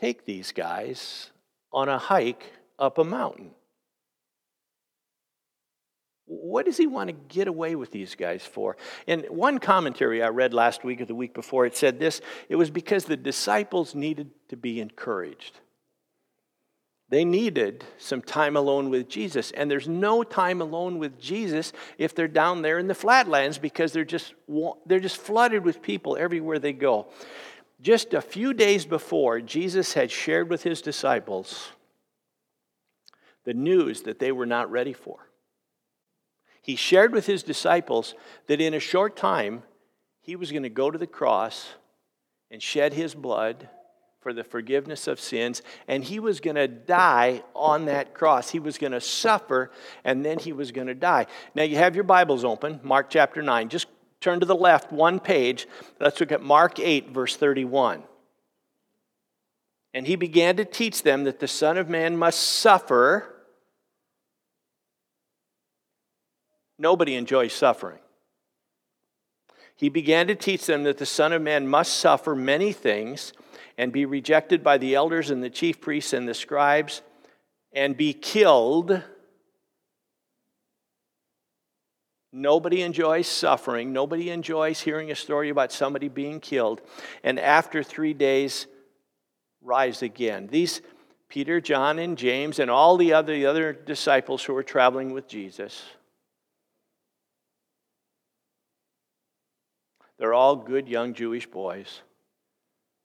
take 0.00 0.24
these 0.24 0.50
guys 0.50 1.30
on 1.70 1.90
a 1.90 1.98
hike 1.98 2.54
up 2.78 2.96
a 2.96 3.04
mountain? 3.04 3.50
What 6.50 6.66
does 6.66 6.76
he 6.76 6.86
want 6.86 7.08
to 7.08 7.12
get 7.12 7.46
away 7.46 7.76
with 7.76 7.92
these 7.92 8.16
guys 8.16 8.44
for? 8.44 8.76
And 9.06 9.24
one 9.28 9.58
commentary 9.58 10.22
I 10.22 10.28
read 10.28 10.52
last 10.52 10.82
week 10.82 11.00
or 11.00 11.04
the 11.04 11.14
week 11.14 11.32
before, 11.32 11.64
it 11.64 11.76
said 11.76 12.00
this 12.00 12.20
it 12.48 12.56
was 12.56 12.70
because 12.70 13.04
the 13.04 13.16
disciples 13.16 13.94
needed 13.94 14.30
to 14.48 14.56
be 14.56 14.80
encouraged. 14.80 15.60
They 17.08 17.24
needed 17.24 17.84
some 17.98 18.22
time 18.22 18.56
alone 18.56 18.90
with 18.90 19.08
Jesus. 19.08 19.50
And 19.52 19.70
there's 19.70 19.88
no 19.88 20.22
time 20.22 20.60
alone 20.60 20.98
with 20.98 21.20
Jesus 21.20 21.72
if 21.98 22.14
they're 22.14 22.28
down 22.28 22.62
there 22.62 22.78
in 22.78 22.86
the 22.86 22.94
flatlands 22.94 23.58
because 23.58 23.92
they're 23.92 24.04
just, 24.04 24.34
they're 24.86 25.00
just 25.00 25.16
flooded 25.16 25.64
with 25.64 25.82
people 25.82 26.16
everywhere 26.16 26.58
they 26.58 26.72
go. 26.72 27.08
Just 27.80 28.14
a 28.14 28.20
few 28.20 28.54
days 28.54 28.86
before, 28.86 29.40
Jesus 29.40 29.94
had 29.94 30.10
shared 30.10 30.50
with 30.50 30.62
his 30.62 30.82
disciples 30.82 31.70
the 33.44 33.54
news 33.54 34.02
that 34.02 34.18
they 34.18 34.32
were 34.32 34.46
not 34.46 34.70
ready 34.70 34.92
for. 34.92 35.29
He 36.62 36.76
shared 36.76 37.12
with 37.12 37.26
his 37.26 37.42
disciples 37.42 38.14
that 38.46 38.60
in 38.60 38.74
a 38.74 38.80
short 38.80 39.16
time, 39.16 39.62
he 40.20 40.36
was 40.36 40.52
going 40.52 40.62
to 40.62 40.68
go 40.68 40.90
to 40.90 40.98
the 40.98 41.06
cross 41.06 41.74
and 42.50 42.62
shed 42.62 42.92
his 42.92 43.14
blood 43.14 43.68
for 44.20 44.34
the 44.34 44.44
forgiveness 44.44 45.06
of 45.06 45.18
sins, 45.18 45.62
and 45.88 46.04
he 46.04 46.20
was 46.20 46.40
going 46.40 46.56
to 46.56 46.68
die 46.68 47.42
on 47.54 47.86
that 47.86 48.12
cross. 48.12 48.50
He 48.50 48.58
was 48.58 48.76
going 48.76 48.92
to 48.92 49.00
suffer, 49.00 49.70
and 50.04 50.24
then 50.24 50.38
he 50.38 50.52
was 50.52 50.72
going 50.72 50.88
to 50.88 50.94
die. 50.94 51.26
Now, 51.54 51.62
you 51.62 51.76
have 51.76 51.94
your 51.94 52.04
Bibles 52.04 52.44
open, 52.44 52.80
Mark 52.82 53.08
chapter 53.08 53.40
9. 53.40 53.70
Just 53.70 53.86
turn 54.20 54.40
to 54.40 54.46
the 54.46 54.54
left 54.54 54.92
one 54.92 55.20
page. 55.20 55.66
Let's 55.98 56.20
look 56.20 56.32
at 56.32 56.42
Mark 56.42 56.78
8, 56.78 57.10
verse 57.10 57.34
31. 57.36 58.02
And 59.94 60.06
he 60.06 60.16
began 60.16 60.56
to 60.56 60.66
teach 60.66 61.02
them 61.02 61.24
that 61.24 61.40
the 61.40 61.48
Son 61.48 61.78
of 61.78 61.88
Man 61.88 62.16
must 62.16 62.40
suffer 62.40 63.39
Nobody 66.80 67.14
enjoys 67.14 67.52
suffering. 67.52 67.98
He 69.76 69.90
began 69.90 70.28
to 70.28 70.34
teach 70.34 70.64
them 70.64 70.84
that 70.84 70.96
the 70.96 71.04
Son 71.04 71.34
of 71.34 71.42
Man 71.42 71.68
must 71.68 71.98
suffer 71.98 72.34
many 72.34 72.72
things 72.72 73.34
and 73.76 73.92
be 73.92 74.06
rejected 74.06 74.64
by 74.64 74.78
the 74.78 74.94
elders 74.94 75.30
and 75.30 75.42
the 75.42 75.50
chief 75.50 75.78
priests 75.78 76.14
and 76.14 76.26
the 76.26 76.32
scribes 76.32 77.02
and 77.74 77.98
be 77.98 78.14
killed. 78.14 79.02
Nobody 82.32 82.80
enjoys 82.80 83.26
suffering. 83.26 83.92
Nobody 83.92 84.30
enjoys 84.30 84.80
hearing 84.80 85.10
a 85.10 85.16
story 85.16 85.50
about 85.50 85.72
somebody 85.72 86.08
being 86.08 86.40
killed. 86.40 86.80
And 87.22 87.38
after 87.38 87.82
three 87.82 88.14
days, 88.14 88.66
rise 89.60 90.00
again. 90.00 90.48
These 90.50 90.80
Peter, 91.28 91.60
John, 91.60 91.98
and 91.98 92.16
James, 92.16 92.58
and 92.58 92.70
all 92.70 92.96
the 92.96 93.12
other, 93.12 93.34
the 93.34 93.46
other 93.46 93.74
disciples 93.74 94.42
who 94.42 94.54
were 94.54 94.62
traveling 94.62 95.12
with 95.12 95.28
Jesus 95.28 95.82
They're 100.20 100.34
all 100.34 100.54
good 100.54 100.86
young 100.86 101.14
Jewish 101.14 101.46
boys. 101.46 102.02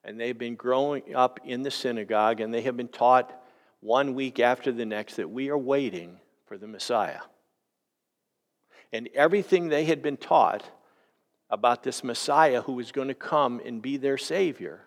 And 0.03 0.19
they've 0.19 0.38
been 0.38 0.55
growing 0.55 1.15
up 1.15 1.39
in 1.45 1.63
the 1.63 1.72
synagogue, 1.72 2.41
and 2.41 2.53
they 2.53 2.63
have 2.63 2.75
been 2.75 2.89
taught 2.89 3.34
one 3.79 4.15
week 4.15 4.41
after 4.41 4.74
the 4.74 4.86
next 4.86 5.15
that 5.15 5.29
we 5.29 5.50
are 5.50 5.57
waiting 5.57 6.19
for 6.45 6.57
the 6.57 6.67
Messiah. 6.67 7.22
And 8.91 9.07
everything 9.15 9.69
they 9.69 9.86
had 9.86 10.01
been 10.01 10.17
taught 10.17 10.69
about 11.50 11.84
this 11.84 12.03
Messiah 12.03 12.62
who 12.62 12.74
was 12.74 12.91
going 12.91 13.07
to 13.07 13.13
come 13.13 13.62
and 13.63 13.81
be 13.81 13.95
their 13.95 14.17
Savior 14.17 14.81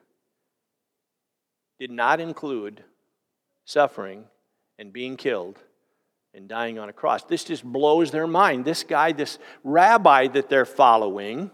did 1.79 1.91
not 1.91 2.21
include 2.21 2.85
suffering 3.65 4.25
and 4.79 4.93
being 4.93 5.17
killed 5.17 5.59
and 6.35 6.47
dying 6.47 6.79
on 6.79 6.91
a 6.91 6.93
cross. 6.93 7.25
This 7.25 7.45
just 7.45 7.65
blows 7.65 8.11
their 8.11 8.27
mind. 8.27 8.67
This 8.67 8.83
guy, 8.83 9.13
this 9.13 9.39
rabbi 9.65 10.27
that 10.29 10.51
they're 10.51 10.67
following, 10.67 11.51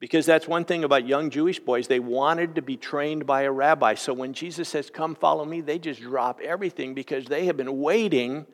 because 0.00 0.26
that's 0.26 0.46
one 0.46 0.64
thing 0.64 0.84
about 0.84 1.06
young 1.06 1.30
Jewish 1.30 1.58
boys. 1.58 1.88
They 1.88 1.98
wanted 1.98 2.54
to 2.54 2.62
be 2.62 2.76
trained 2.76 3.26
by 3.26 3.42
a 3.42 3.52
rabbi. 3.52 3.94
So 3.94 4.12
when 4.12 4.32
Jesus 4.32 4.68
says, 4.68 4.90
Come 4.90 5.14
follow 5.14 5.44
me, 5.44 5.60
they 5.60 5.78
just 5.78 6.00
drop 6.00 6.40
everything 6.40 6.94
because 6.94 7.24
they 7.24 7.46
have 7.46 7.56
been 7.56 7.80
waiting 7.80 8.46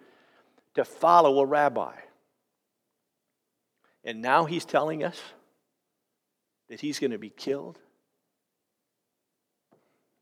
to 0.74 0.84
follow 0.84 1.40
a 1.40 1.46
rabbi. 1.46 1.94
And 4.04 4.22
now 4.22 4.44
he's 4.44 4.64
telling 4.64 5.04
us 5.04 5.20
that 6.68 6.80
he's 6.80 6.98
going 6.98 7.10
to 7.10 7.18
be 7.18 7.30
killed 7.30 7.78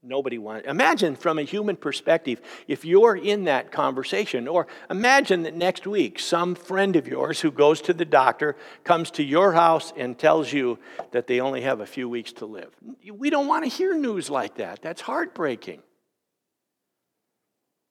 Nobody 0.04 0.36
wants. 0.36 0.66
Imagine 0.66 1.14
from 1.14 1.38
a 1.38 1.42
human 1.42 1.76
perspective 1.76 2.40
if 2.66 2.84
you're 2.84 3.14
in 3.14 3.44
that 3.44 3.70
conversation, 3.70 4.48
or 4.48 4.66
imagine 4.90 5.44
that 5.44 5.54
next 5.54 5.86
week 5.86 6.18
some 6.18 6.56
friend 6.56 6.96
of 6.96 7.06
yours 7.06 7.40
who 7.40 7.52
goes 7.52 7.80
to 7.82 7.92
the 7.92 8.04
doctor 8.04 8.56
comes 8.82 9.12
to 9.12 9.22
your 9.22 9.52
house 9.52 9.92
and 9.96 10.18
tells 10.18 10.52
you 10.52 10.80
that 11.12 11.28
they 11.28 11.40
only 11.40 11.60
have 11.60 11.80
a 11.80 11.86
few 11.86 12.08
weeks 12.08 12.32
to 12.32 12.46
live. 12.46 12.74
We 13.12 13.30
don't 13.30 13.46
want 13.46 13.62
to 13.64 13.70
hear 13.70 13.96
news 13.96 14.28
like 14.28 14.56
that. 14.56 14.82
That's 14.82 15.02
heartbreaking. 15.02 15.82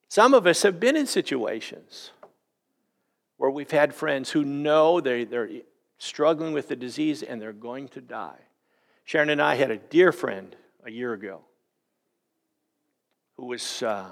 Some 0.09 0.33
of 0.33 0.45
us 0.45 0.63
have 0.63 0.81
been 0.81 0.97
in 0.97 1.07
situations 1.07 2.11
where 3.37 3.49
we've 3.49 3.71
had 3.71 3.95
friends 3.95 4.29
who 4.31 4.43
know 4.43 4.99
they, 4.99 5.23
they're 5.23 5.49
struggling 5.97 6.51
with 6.51 6.67
the 6.67 6.75
disease 6.75 7.23
and 7.23 7.41
they're 7.41 7.53
going 7.53 7.87
to 7.89 8.01
die. 8.01 8.39
Sharon 9.05 9.29
and 9.29 9.41
I 9.41 9.55
had 9.55 9.71
a 9.71 9.77
dear 9.77 10.11
friend 10.11 10.53
a 10.85 10.91
year 10.91 11.13
ago 11.13 11.45
who 13.41 13.47
was, 13.47 13.81
uh, 13.81 14.05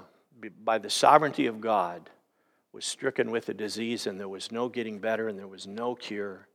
by 0.64 0.76
the 0.76 0.90
sovereignty 0.90 1.46
of 1.46 1.60
God, 1.60 2.10
was 2.72 2.84
stricken 2.84 3.30
with 3.30 3.48
a 3.48 3.54
disease 3.54 4.08
and 4.08 4.18
there 4.18 4.28
was 4.28 4.50
no 4.50 4.68
getting 4.68 4.98
better 4.98 5.28
and 5.28 5.38
there 5.38 5.46
was 5.46 5.68
no 5.68 5.94
cure. 5.94 6.48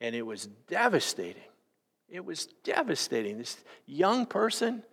And 0.00 0.14
it 0.14 0.22
was 0.22 0.46
devastating. 0.68 1.42
It 2.08 2.24
was 2.24 2.46
devastating. 2.62 3.36
This 3.36 3.56
young 3.84 4.26
person, 4.26 4.84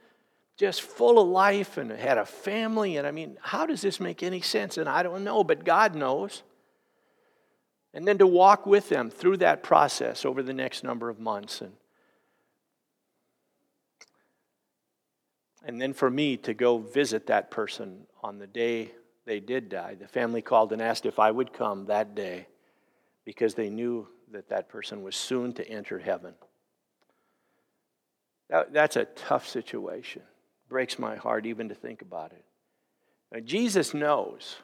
just 0.58 0.82
full 0.82 1.20
of 1.20 1.28
life 1.28 1.78
and 1.78 1.92
had 1.92 2.18
a 2.18 2.26
family. 2.26 2.98
And 2.98 3.06
I 3.06 3.12
mean, 3.12 3.38
how 3.40 3.68
does 3.68 3.82
this 3.82 4.00
make 4.00 4.24
any 4.24 4.42
sense? 4.42 4.80
And 4.80 4.90
I 4.90 5.04
don't 5.04 5.24
know, 5.24 5.44
but 5.44 5.64
God 5.64 5.94
knows. 5.94 6.42
And 7.94 8.08
then 8.08 8.18
to 8.18 8.26
walk 8.26 8.66
with 8.66 8.90
them 8.90 9.12
through 9.12 9.38
that 9.38 9.62
process 9.62 10.26
over 10.26 10.42
the 10.42 10.54
next 10.54 10.84
number 10.84 11.10
of 11.10 11.20
months. 11.20 11.62
And, 11.62 11.74
and 15.66 15.82
then 15.82 15.94
for 15.94 16.10
me 16.10 16.38
to 16.38 16.54
go 16.54 16.78
visit 16.78 17.28
that 17.28 17.52
person 17.52 18.06
on 18.24 18.40
the 18.40 18.48
day 18.48 18.92
they 19.26 19.40
did 19.40 19.70
die. 19.70 19.96
The 19.96 20.08
family 20.08 20.42
called 20.42 20.72
and 20.72 20.82
asked 20.82 21.06
if 21.06 21.20
I 21.20 21.32
would 21.32 21.52
come 21.52 21.88
that 21.88 22.16
day 22.16 22.48
because 23.26 23.56
they 23.56 23.70
knew 23.70 24.08
that 24.32 24.50
that 24.50 24.70
person 24.70 25.02
was 25.02 25.16
soon 25.16 25.54
to 25.54 25.68
enter 25.68 25.98
heaven. 25.98 26.36
That, 28.50 28.72
that's 28.72 28.96
a 28.96 29.06
tough 29.06 29.48
situation. 29.48 30.22
Breaks 30.70 31.00
my 31.00 31.16
heart 31.16 31.48
even 31.48 31.70
to 31.70 31.76
think 31.76 32.04
about 32.04 32.32
it. 32.32 32.46
Now, 33.32 33.40
Jesus 33.40 33.94
knows. 33.94 34.58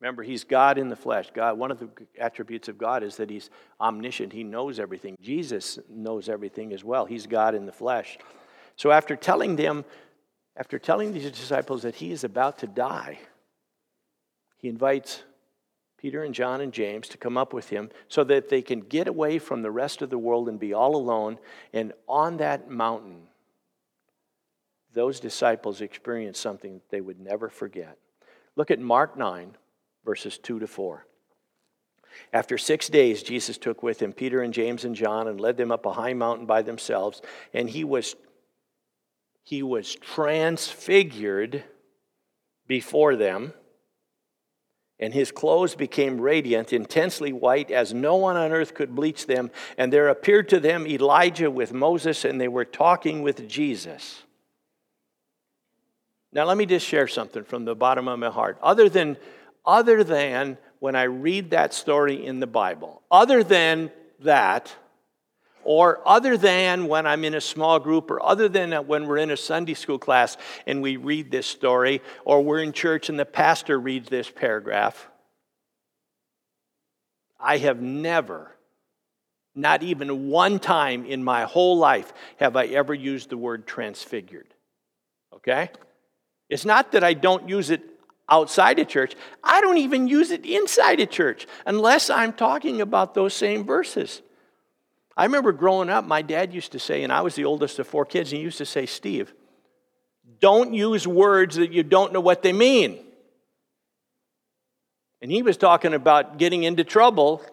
Remember, 0.00 0.22
he's 0.22 0.44
God 0.44 0.78
in 0.78 0.88
the 0.88 0.96
flesh. 0.96 1.30
God, 1.32 1.58
one 1.58 1.70
of 1.70 1.78
the 1.78 1.88
attributes 2.18 2.68
of 2.68 2.76
God 2.76 3.02
is 3.02 3.16
that 3.16 3.30
he's 3.30 3.48
omniscient. 3.80 4.32
He 4.32 4.44
knows 4.44 4.78
everything. 4.78 5.16
Jesus 5.20 5.78
knows 5.88 6.28
everything 6.28 6.72
as 6.72 6.84
well. 6.84 7.06
He's 7.06 7.26
God 7.26 7.54
in 7.54 7.64
the 7.64 7.72
flesh. 7.72 8.18
So 8.76 8.90
after 8.90 9.16
telling 9.16 9.56
them, 9.56 9.84
after 10.56 10.78
telling 10.78 11.12
these 11.12 11.30
disciples 11.30 11.82
that 11.82 11.96
he 11.96 12.12
is 12.12 12.24
about 12.24 12.58
to 12.58 12.66
die, 12.66 13.18
he 14.56 14.68
invites 14.68 15.22
Peter 15.98 16.24
and 16.24 16.34
John 16.34 16.60
and 16.60 16.72
James 16.72 17.08
to 17.08 17.18
come 17.18 17.38
up 17.38 17.52
with 17.52 17.68
him 17.68 17.90
so 18.08 18.24
that 18.24 18.48
they 18.48 18.60
can 18.60 18.80
get 18.80 19.06
away 19.06 19.38
from 19.38 19.62
the 19.62 19.70
rest 19.70 20.02
of 20.02 20.10
the 20.10 20.18
world 20.18 20.48
and 20.48 20.58
be 20.58 20.74
all 20.74 20.96
alone. 20.96 21.38
And 21.72 21.92
on 22.08 22.38
that 22.38 22.68
mountain, 22.68 23.22
those 24.92 25.20
disciples 25.20 25.80
experienced 25.80 26.40
something 26.40 26.80
they 26.90 27.00
would 27.00 27.20
never 27.20 27.48
forget. 27.48 27.98
Look 28.56 28.70
at 28.70 28.80
Mark 28.80 29.16
9, 29.16 29.56
verses 30.04 30.38
2 30.38 30.58
to 30.58 30.66
4. 30.66 31.06
After 32.32 32.58
six 32.58 32.88
days, 32.88 33.22
Jesus 33.22 33.56
took 33.56 33.82
with 33.82 34.00
him 34.02 34.12
Peter 34.12 34.42
and 34.42 34.52
James 34.52 34.84
and 34.84 34.94
John 34.94 35.28
and 35.28 35.40
led 35.40 35.56
them 35.56 35.72
up 35.72 35.86
a 35.86 35.92
high 35.92 36.12
mountain 36.12 36.46
by 36.46 36.62
themselves, 36.62 37.22
and 37.54 37.70
he 37.70 37.84
was, 37.84 38.16
he 39.42 39.62
was 39.62 39.94
transfigured 39.94 41.64
before 42.66 43.16
them 43.16 43.52
and 45.02 45.12
his 45.12 45.32
clothes 45.32 45.74
became 45.74 46.20
radiant, 46.20 46.72
intensely 46.72 47.32
white, 47.32 47.72
as 47.72 47.92
no 47.92 48.14
one 48.14 48.36
on 48.36 48.52
earth 48.52 48.72
could 48.72 48.94
bleach 48.94 49.26
them. 49.26 49.50
And 49.76 49.92
there 49.92 50.08
appeared 50.08 50.48
to 50.50 50.60
them 50.60 50.86
Elijah 50.86 51.50
with 51.50 51.72
Moses, 51.72 52.24
and 52.24 52.40
they 52.40 52.46
were 52.46 52.64
talking 52.64 53.22
with 53.22 53.48
Jesus. 53.48 54.22
Now, 56.32 56.44
let 56.44 56.56
me 56.56 56.66
just 56.66 56.86
share 56.86 57.08
something 57.08 57.42
from 57.42 57.64
the 57.64 57.74
bottom 57.74 58.06
of 58.06 58.16
my 58.20 58.30
heart. 58.30 58.58
Other 58.62 58.88
than, 58.88 59.16
other 59.66 60.04
than 60.04 60.56
when 60.78 60.94
I 60.94 61.02
read 61.02 61.50
that 61.50 61.74
story 61.74 62.24
in 62.24 62.38
the 62.38 62.46
Bible, 62.46 63.02
other 63.10 63.42
than 63.42 63.90
that, 64.20 64.72
or 65.64 66.00
other 66.06 66.36
than 66.36 66.86
when 66.86 67.06
I'm 67.06 67.24
in 67.24 67.34
a 67.34 67.40
small 67.40 67.78
group, 67.78 68.10
or 68.10 68.22
other 68.22 68.48
than 68.48 68.72
when 68.86 69.06
we're 69.06 69.18
in 69.18 69.30
a 69.30 69.36
Sunday 69.36 69.74
school 69.74 69.98
class 69.98 70.36
and 70.66 70.82
we 70.82 70.96
read 70.96 71.30
this 71.30 71.46
story, 71.46 72.02
or 72.24 72.42
we're 72.42 72.62
in 72.62 72.72
church 72.72 73.08
and 73.08 73.18
the 73.18 73.24
pastor 73.24 73.78
reads 73.78 74.08
this 74.08 74.30
paragraph, 74.30 75.08
I 77.38 77.58
have 77.58 77.80
never, 77.80 78.56
not 79.54 79.82
even 79.82 80.28
one 80.28 80.58
time 80.58 81.04
in 81.04 81.24
my 81.24 81.42
whole 81.42 81.76
life, 81.76 82.12
have 82.36 82.56
I 82.56 82.66
ever 82.66 82.94
used 82.94 83.30
the 83.30 83.36
word 83.36 83.66
transfigured. 83.66 84.54
Okay? 85.34 85.70
It's 86.48 86.64
not 86.64 86.92
that 86.92 87.02
I 87.02 87.14
don't 87.14 87.48
use 87.48 87.70
it 87.70 87.82
outside 88.28 88.78
of 88.78 88.88
church, 88.88 89.14
I 89.42 89.60
don't 89.60 89.78
even 89.78 90.06
use 90.06 90.30
it 90.30 90.46
inside 90.46 91.00
of 91.00 91.10
church 91.10 91.46
unless 91.66 92.08
I'm 92.08 92.32
talking 92.32 92.80
about 92.80 93.14
those 93.14 93.34
same 93.34 93.64
verses. 93.64 94.22
I 95.16 95.24
remember 95.24 95.52
growing 95.52 95.90
up, 95.90 96.06
my 96.06 96.22
dad 96.22 96.54
used 96.54 96.72
to 96.72 96.78
say, 96.78 97.02
and 97.02 97.12
I 97.12 97.20
was 97.20 97.34
the 97.34 97.44
oldest 97.44 97.78
of 97.78 97.86
four 97.86 98.04
kids, 98.04 98.32
and 98.32 98.38
he 98.38 98.44
used 98.44 98.58
to 98.58 98.66
say, 98.66 98.86
Steve, 98.86 99.32
don't 100.40 100.72
use 100.72 101.06
words 101.06 101.56
that 101.56 101.72
you 101.72 101.82
don't 101.82 102.12
know 102.12 102.20
what 102.20 102.42
they 102.42 102.52
mean. 102.52 102.98
And 105.20 105.30
he 105.30 105.42
was 105.42 105.56
talking 105.56 105.94
about 105.94 106.38
getting 106.38 106.64
into 106.64 106.82
trouble 106.82 107.44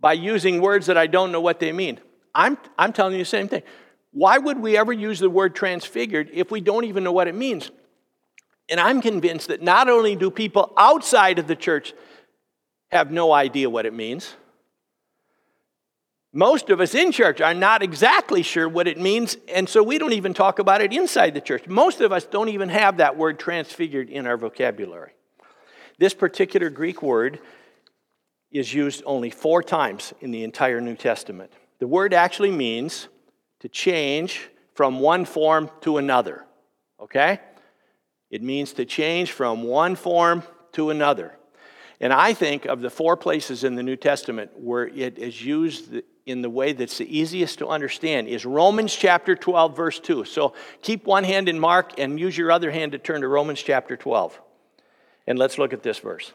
by 0.00 0.12
using 0.12 0.60
words 0.60 0.86
that 0.86 0.96
I 0.96 1.06
don't 1.06 1.32
know 1.32 1.40
what 1.40 1.58
they 1.58 1.72
mean. 1.72 1.98
I'm, 2.34 2.58
I'm 2.78 2.92
telling 2.92 3.14
you 3.14 3.18
the 3.20 3.24
same 3.24 3.48
thing. 3.48 3.62
Why 4.12 4.38
would 4.38 4.58
we 4.58 4.76
ever 4.76 4.92
use 4.92 5.18
the 5.18 5.30
word 5.30 5.54
transfigured 5.54 6.30
if 6.32 6.50
we 6.50 6.60
don't 6.60 6.84
even 6.84 7.02
know 7.04 7.12
what 7.12 7.26
it 7.26 7.34
means? 7.34 7.70
And 8.68 8.78
I'm 8.78 9.00
convinced 9.00 9.48
that 9.48 9.62
not 9.62 9.88
only 9.88 10.14
do 10.14 10.30
people 10.30 10.72
outside 10.76 11.38
of 11.38 11.46
the 11.46 11.56
church 11.56 11.94
have 12.90 13.10
no 13.10 13.32
idea 13.32 13.68
what 13.68 13.86
it 13.86 13.94
means, 13.94 14.34
most 16.38 16.70
of 16.70 16.80
us 16.80 16.94
in 16.94 17.10
church 17.10 17.40
are 17.40 17.52
not 17.52 17.82
exactly 17.82 18.44
sure 18.44 18.68
what 18.68 18.86
it 18.86 18.96
means, 18.96 19.36
and 19.52 19.68
so 19.68 19.82
we 19.82 19.98
don't 19.98 20.12
even 20.12 20.32
talk 20.32 20.60
about 20.60 20.80
it 20.80 20.92
inside 20.92 21.34
the 21.34 21.40
church. 21.40 21.66
Most 21.66 22.00
of 22.00 22.12
us 22.12 22.26
don't 22.26 22.48
even 22.48 22.68
have 22.68 22.98
that 22.98 23.16
word 23.16 23.40
transfigured 23.40 24.08
in 24.08 24.24
our 24.24 24.36
vocabulary. 24.36 25.10
This 25.98 26.14
particular 26.14 26.70
Greek 26.70 27.02
word 27.02 27.40
is 28.52 28.72
used 28.72 29.02
only 29.04 29.30
four 29.30 29.64
times 29.64 30.14
in 30.20 30.30
the 30.30 30.44
entire 30.44 30.80
New 30.80 30.94
Testament. 30.94 31.52
The 31.80 31.88
word 31.88 32.14
actually 32.14 32.52
means 32.52 33.08
to 33.58 33.68
change 33.68 34.48
from 34.74 35.00
one 35.00 35.24
form 35.24 35.68
to 35.80 35.98
another. 35.98 36.44
Okay? 37.00 37.40
It 38.30 38.44
means 38.44 38.74
to 38.74 38.84
change 38.84 39.32
from 39.32 39.64
one 39.64 39.96
form 39.96 40.44
to 40.74 40.90
another. 40.90 41.34
And 42.00 42.12
I 42.12 42.32
think 42.32 42.64
of 42.64 42.80
the 42.80 42.90
four 42.90 43.16
places 43.16 43.64
in 43.64 43.74
the 43.74 43.82
New 43.82 43.96
Testament 43.96 44.52
where 44.54 44.86
it 44.86 45.18
is 45.18 45.44
used 45.44 46.00
in 46.28 46.42
the 46.42 46.50
way 46.50 46.72
that's 46.72 46.98
the 46.98 47.18
easiest 47.18 47.58
to 47.58 47.68
understand 47.68 48.28
is 48.28 48.44
Romans 48.44 48.94
chapter 48.94 49.34
12, 49.34 49.74
verse 49.74 49.98
2. 49.98 50.24
So 50.24 50.52
keep 50.82 51.06
one 51.06 51.24
hand 51.24 51.48
in 51.48 51.58
Mark 51.58 51.98
and 51.98 52.20
use 52.20 52.36
your 52.36 52.52
other 52.52 52.70
hand 52.70 52.92
to 52.92 52.98
turn 52.98 53.22
to 53.22 53.28
Romans 53.28 53.62
chapter 53.62 53.96
12. 53.96 54.38
And 55.26 55.38
let's 55.38 55.56
look 55.56 55.72
at 55.72 55.82
this 55.82 55.98
verse. 55.98 56.32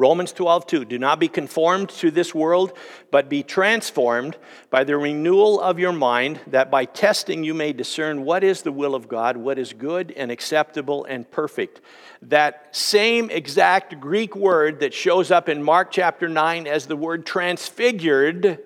Romans 0.00 0.32
12, 0.32 0.66
2. 0.66 0.84
Do 0.86 0.98
not 0.98 1.20
be 1.20 1.28
conformed 1.28 1.90
to 1.90 2.10
this 2.10 2.34
world, 2.34 2.72
but 3.10 3.28
be 3.28 3.42
transformed 3.42 4.38
by 4.70 4.82
the 4.82 4.96
renewal 4.96 5.60
of 5.60 5.78
your 5.78 5.92
mind, 5.92 6.40
that 6.46 6.70
by 6.70 6.86
testing 6.86 7.44
you 7.44 7.52
may 7.52 7.74
discern 7.74 8.24
what 8.24 8.42
is 8.42 8.62
the 8.62 8.72
will 8.72 8.94
of 8.94 9.08
God, 9.08 9.36
what 9.36 9.58
is 9.58 9.74
good 9.74 10.10
and 10.12 10.30
acceptable 10.30 11.04
and 11.04 11.30
perfect. 11.30 11.82
That 12.22 12.74
same 12.74 13.28
exact 13.28 14.00
Greek 14.00 14.34
word 14.34 14.80
that 14.80 14.94
shows 14.94 15.30
up 15.30 15.50
in 15.50 15.62
Mark 15.62 15.90
chapter 15.90 16.30
9 16.30 16.66
as 16.66 16.86
the 16.86 16.96
word 16.96 17.26
transfigured 17.26 18.58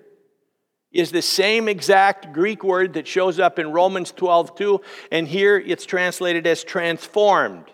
is 0.92 1.10
the 1.10 1.20
same 1.20 1.68
exact 1.68 2.32
Greek 2.32 2.62
word 2.62 2.92
that 2.92 3.08
shows 3.08 3.40
up 3.40 3.58
in 3.58 3.72
Romans 3.72 4.12
12, 4.12 4.54
2, 4.54 4.80
and 5.10 5.26
here 5.26 5.58
it's 5.58 5.84
translated 5.84 6.46
as 6.46 6.62
transformed. 6.62 7.64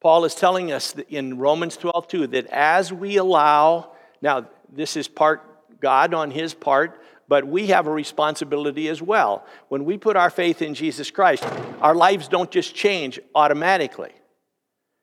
Paul 0.00 0.24
is 0.24 0.34
telling 0.34 0.70
us 0.70 0.94
in 1.08 1.38
Romans 1.38 1.76
12, 1.76 2.08
2, 2.08 2.26
that 2.28 2.46
as 2.46 2.92
we 2.92 3.16
allow, 3.16 3.92
now 4.22 4.48
this 4.72 4.96
is 4.96 5.08
part 5.08 5.42
God 5.80 6.14
on 6.14 6.30
his 6.30 6.54
part, 6.54 7.00
but 7.26 7.46
we 7.46 7.66
have 7.68 7.86
a 7.86 7.90
responsibility 7.90 8.88
as 8.88 9.02
well. 9.02 9.44
When 9.68 9.84
we 9.84 9.98
put 9.98 10.16
our 10.16 10.30
faith 10.30 10.62
in 10.62 10.74
Jesus 10.74 11.10
Christ, 11.10 11.44
our 11.80 11.94
lives 11.94 12.28
don't 12.28 12.50
just 12.50 12.74
change 12.74 13.20
automatically, 13.34 14.12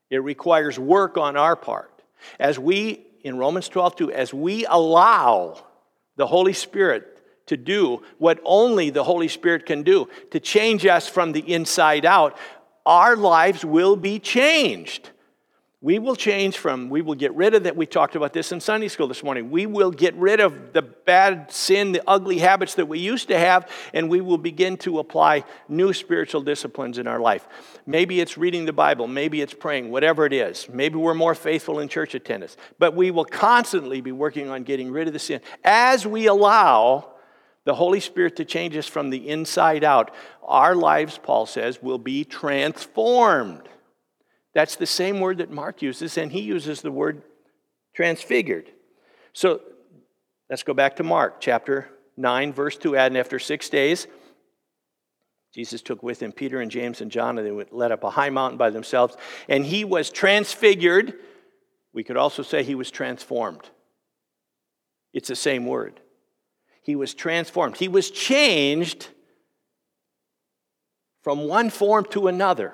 it 0.10 0.17
requires 0.17 0.79
work 0.79 1.17
on 1.17 1.36
our 1.36 1.55
part. 1.55 1.91
As 2.39 2.58
we, 2.58 3.05
in 3.23 3.38
Romans 3.38 3.67
12, 3.69 3.95
2, 3.97 4.12
as 4.12 4.34
we 4.34 4.65
allow 4.65 5.63
the 6.15 6.27
Holy 6.27 6.53
Spirit 6.53 7.12
to 7.47 7.58
do 7.58 8.01
what 8.17 8.39
only 8.43 8.89
the 8.89 9.03
Holy 9.03 9.27
Spirit 9.27 9.65
can 9.65 9.84
do, 9.84 10.08
to 10.31 10.39
change 10.39 10.86
us 10.86 11.08
from 11.08 11.31
the 11.31 11.53
inside 11.53 12.05
out, 12.05 12.38
our 12.86 13.15
lives 13.15 13.65
will 13.65 13.95
be 13.95 14.19
changed. 14.19 15.10
We 15.86 16.00
will 16.00 16.15
change 16.15 16.58
from, 16.58 16.89
we 16.89 17.04
will 17.04 17.13
get 17.13 17.36
rid 17.36 17.54
of 17.54 17.65
that. 17.65 17.76
We 17.76 17.86
talked 17.86 18.15
about 18.15 18.34
this 18.34 18.52
in 18.52 18.60
Sunday 18.60 18.88
school 18.88 19.08
this 19.08 19.21
morning. 19.24 19.52
We 19.52 19.67
will 19.67 19.91
get 19.91 20.15
rid 20.15 20.39
of 20.39 20.74
the 20.74 20.82
bad 20.82 21.52
sin, 21.52 21.91
the 21.91 22.02
ugly 22.08 22.39
habits 22.39 22.74
that 22.74 22.88
we 22.88 22.98
used 22.98 23.28
to 23.28 23.38
have, 23.38 23.69
and 23.93 24.10
we 24.10 24.19
will 24.19 24.39
begin 24.39 24.78
to 24.78 24.98
apply 24.98 25.43
new 25.69 25.93
spiritual 25.93 26.41
disciplines 26.41 26.98
in 26.98 27.06
our 27.06 27.19
life. 27.19 27.48
Maybe 27.86 28.19
it's 28.19 28.36
reading 28.36 28.65
the 28.65 28.74
Bible, 28.74 29.08
maybe 29.08 29.41
it's 29.41 29.54
praying, 29.54 29.91
whatever 29.91 30.26
it 30.26 30.34
is. 30.34 30.67
Maybe 30.67 30.95
we're 30.95 31.13
more 31.13 31.36
faithful 31.36 31.80
in 31.80 31.88
church 31.88 32.15
attendance. 32.15 32.58
But 32.80 32.95
we 32.95 33.12
will 33.12 33.26
constantly 33.26 34.02
be 34.02 34.12
working 34.12 34.50
on 34.50 34.63
getting 34.63 34.91
rid 34.91 35.06
of 35.06 35.13
the 35.13 35.19
sin 35.19 35.39
as 35.63 36.08
we 36.08 36.26
allow 36.26 37.14
the 37.65 37.75
Holy 37.75 37.99
Spirit 37.99 38.36
to 38.38 38.45
change 38.45 38.78
us 38.78 38.88
from 38.88 39.10
the 39.10 39.28
inside 39.28 39.84
out. 39.84 40.13
Our 40.43 40.75
lives, 40.75 41.19
Paul 41.21 41.45
says, 41.45 41.82
will 41.82 41.97
be 41.97 42.23
transformed. 42.23 43.67
That's 44.54 44.78
the 44.78 44.86
same 44.86 45.19
word 45.19 45.39
that 45.39 45.51
Mark 45.51 45.82
uses, 45.82 46.17
and 46.17 46.32
he 46.32 46.41
uses 46.41 46.82
the 46.82 46.91
word 46.91 47.23
transfigured. 47.93 48.71
So 49.34 49.62
let's 50.49 50.63
go 50.63 50.73
back 50.73 50.95
to 50.97 51.04
Mark 51.04 51.41
chapter 51.41 51.89
9, 52.15 52.54
verse 52.54 52.78
2. 52.78 52.95
And 52.95 53.17
after 53.17 53.39
six 53.39 53.67
days, 53.67 54.08
Jesus 55.54 55.82
took 55.82 56.04
with 56.04 56.21
him 56.21 56.32
Peter 56.32 56.62
and 56.62 56.69
James 56.69 57.01
and 57.01 57.12
John, 57.12 57.38
and 57.38 57.47
they 57.47 57.65
led 57.71 57.91
up 57.91 58.04
a 58.04 58.10
high 58.10 58.30
mountain 58.30 58.58
by 58.58 58.69
themselves. 58.69 59.17
And 59.49 59.65
he 59.65 59.84
was 59.84 60.10
transfigured. 60.10 61.15
We 61.93 62.04
could 62.04 62.17
also 62.17 62.43
say 62.43 62.63
he 62.63 62.75
was 62.75 62.91
transformed. 62.91 63.69
It's 65.13 65.30
the 65.30 65.36
same 65.36 65.65
word. 65.65 65.99
He 66.86 66.95
was 66.95 67.13
transformed. 67.13 67.76
He 67.76 67.89
was 67.89 68.10
changed 68.10 69.10
from 71.21 71.48
one 71.48 71.69
form 71.69 72.06
to 72.12 72.28
another 72.28 72.74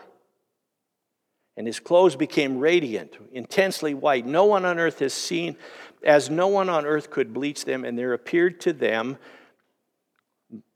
and 1.58 1.68
his 1.68 1.80
clothes 1.80 2.16
became 2.16 2.60
radiant, 2.60 3.18
intensely 3.32 3.94
white. 3.94 4.26
No 4.26 4.46
one 4.46 4.66
on 4.66 4.80
earth 4.80 5.00
has 5.00 5.14
seen, 5.14 5.58
as 6.04 6.30
no 6.30 6.48
one 6.48 6.70
on 6.70 6.86
earth 6.86 7.10
could 7.10 7.34
bleach 7.34 7.66
them, 7.66 7.84
and 7.84 7.98
there 7.98 8.14
appeared 8.14 8.62
to 8.62 8.74
them 8.74 9.18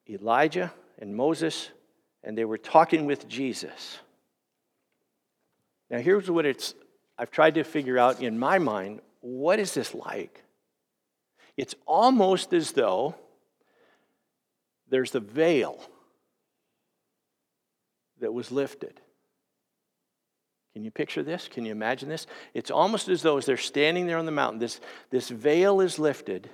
Elijah 0.08 0.72
and 1.00 1.16
Moses, 1.16 1.70
and 2.24 2.38
they 2.38 2.46
were 2.46 2.58
talking 2.58 3.06
with 3.06 3.28
Jesus. 3.28 4.00
Now, 5.90 6.00
here's 6.00 6.30
what 6.30 6.46
it's 6.46 6.74
I've 7.18 7.32
tried 7.32 7.56
to 7.56 7.64
figure 7.64 7.98
out 7.98 8.22
in 8.22 8.38
my 8.38 8.60
mind 8.60 9.02
what 9.22 9.60
is 9.60 9.74
this 9.74 9.96
like? 9.96 10.44
It's 11.58 11.74
almost 11.88 12.54
as 12.54 12.74
though 12.74 13.16
there's 14.96 15.12
the 15.12 15.20
veil 15.20 15.78
that 18.22 18.34
was 18.34 18.50
lifted. 18.50 19.02
Can 20.72 20.86
you 20.86 20.92
picture 20.92 21.22
this? 21.22 21.50
Can 21.50 21.66
you 21.66 21.74
imagine 21.74 22.08
this? 22.08 22.28
It's 22.54 22.72
almost 22.72 23.10
as 23.10 23.22
though 23.22 23.38
as 23.38 23.46
they're 23.46 23.58
standing 23.58 24.08
there 24.08 24.18
on 24.18 24.26
the 24.26 24.32
mountain, 24.32 24.58
this, 24.58 24.80
this 25.10 25.28
veil 25.28 25.82
is 25.82 26.00
lifted, 26.00 26.50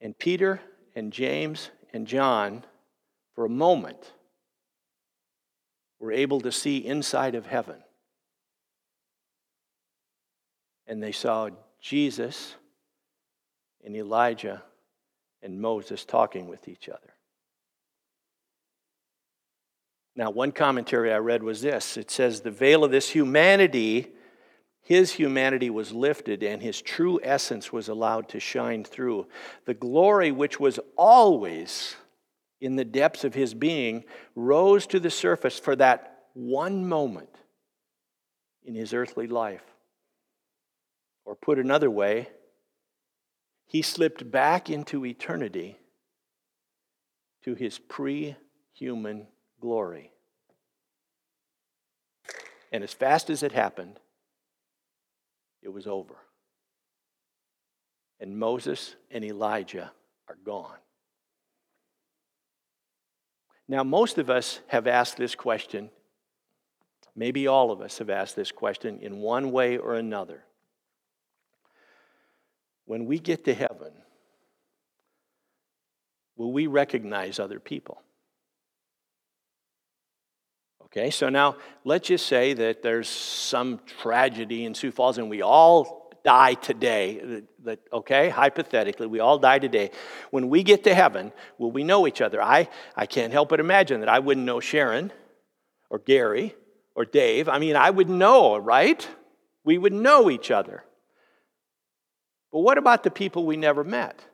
and 0.00 0.18
Peter 0.18 0.62
and 0.96 1.12
James 1.12 1.68
and 1.92 2.06
John, 2.06 2.64
for 3.34 3.44
a 3.44 3.50
moment, 3.50 4.14
were 6.00 6.10
able 6.10 6.40
to 6.40 6.50
see 6.50 6.78
inside 6.78 7.34
of 7.34 7.44
heaven. 7.44 7.76
And 10.86 11.02
they 11.02 11.12
saw 11.12 11.50
Jesus 11.82 12.54
and 13.84 13.94
Elijah 13.94 14.62
and 15.44 15.60
Moses 15.60 16.04
talking 16.04 16.48
with 16.48 16.66
each 16.66 16.88
other. 16.88 17.14
Now, 20.16 20.30
one 20.30 20.52
commentary 20.52 21.12
I 21.12 21.18
read 21.18 21.42
was 21.42 21.60
this 21.60 21.96
it 21.96 22.10
says, 22.10 22.40
The 22.40 22.50
veil 22.50 22.82
of 22.82 22.90
this 22.90 23.10
humanity, 23.10 24.12
his 24.80 25.12
humanity 25.12 25.70
was 25.70 25.92
lifted, 25.92 26.42
and 26.42 26.62
his 26.62 26.80
true 26.80 27.20
essence 27.22 27.72
was 27.72 27.88
allowed 27.88 28.28
to 28.30 28.40
shine 28.40 28.84
through. 28.84 29.26
The 29.66 29.74
glory 29.74 30.32
which 30.32 30.58
was 30.58 30.80
always 30.96 31.96
in 32.60 32.76
the 32.76 32.84
depths 32.84 33.24
of 33.24 33.34
his 33.34 33.54
being 33.54 34.04
rose 34.34 34.86
to 34.86 35.00
the 35.00 35.10
surface 35.10 35.58
for 35.58 35.76
that 35.76 36.24
one 36.32 36.88
moment 36.88 37.28
in 38.64 38.74
his 38.74 38.94
earthly 38.94 39.26
life. 39.26 39.62
Or 41.24 41.34
put 41.34 41.58
another 41.58 41.90
way, 41.90 42.28
he 43.66 43.82
slipped 43.82 44.30
back 44.30 44.70
into 44.70 45.04
eternity 45.04 45.78
to 47.42 47.54
his 47.54 47.78
pre 47.78 48.36
human 48.72 49.26
glory. 49.60 50.12
And 52.72 52.82
as 52.82 52.92
fast 52.92 53.30
as 53.30 53.42
it 53.42 53.52
happened, 53.52 54.00
it 55.62 55.72
was 55.72 55.86
over. 55.86 56.16
And 58.20 58.38
Moses 58.38 58.96
and 59.10 59.24
Elijah 59.24 59.92
are 60.28 60.36
gone. 60.44 60.78
Now, 63.68 63.82
most 63.82 64.18
of 64.18 64.28
us 64.28 64.60
have 64.68 64.86
asked 64.86 65.16
this 65.16 65.34
question. 65.34 65.90
Maybe 67.16 67.46
all 67.46 67.70
of 67.70 67.80
us 67.80 67.98
have 67.98 68.10
asked 68.10 68.36
this 68.36 68.52
question 68.52 68.98
in 69.00 69.18
one 69.18 69.52
way 69.52 69.78
or 69.78 69.94
another. 69.94 70.44
When 72.86 73.06
we 73.06 73.18
get 73.18 73.44
to 73.44 73.54
heaven, 73.54 73.92
will 76.36 76.52
we 76.52 76.66
recognize 76.66 77.38
other 77.38 77.60
people? 77.60 78.00
Okay, 80.84 81.10
so 81.10 81.28
now 81.28 81.56
let's 81.84 82.06
just 82.06 82.26
say 82.26 82.52
that 82.52 82.82
there's 82.82 83.08
some 83.08 83.80
tragedy 84.00 84.64
in 84.64 84.74
Sioux 84.74 84.92
Falls 84.92 85.18
and 85.18 85.28
we 85.28 85.42
all 85.42 86.12
die 86.24 86.54
today. 86.54 87.42
That, 87.64 87.80
okay, 87.92 88.28
hypothetically, 88.28 89.08
we 89.08 89.18
all 89.18 89.38
die 89.38 89.58
today. 89.58 89.90
When 90.30 90.48
we 90.48 90.62
get 90.62 90.84
to 90.84 90.94
heaven, 90.94 91.32
will 91.58 91.72
we 91.72 91.82
know 91.82 92.06
each 92.06 92.20
other? 92.20 92.40
I, 92.40 92.68
I 92.94 93.06
can't 93.06 93.32
help 93.32 93.48
but 93.48 93.58
imagine 93.60 94.00
that 94.00 94.08
I 94.08 94.20
wouldn't 94.20 94.46
know 94.46 94.60
Sharon 94.60 95.12
or 95.90 95.98
Gary 95.98 96.54
or 96.94 97.04
Dave. 97.04 97.48
I 97.48 97.58
mean, 97.58 97.74
I 97.76 97.90
would 97.90 98.08
know, 98.08 98.56
right? 98.56 99.06
We 99.64 99.78
would 99.78 99.92
know 99.92 100.30
each 100.30 100.50
other. 100.50 100.84
But 102.54 102.60
what 102.60 102.78
about 102.78 103.02
the 103.02 103.10
people 103.10 103.44
we 103.44 103.58
never 103.58 103.84
met? 103.84 104.24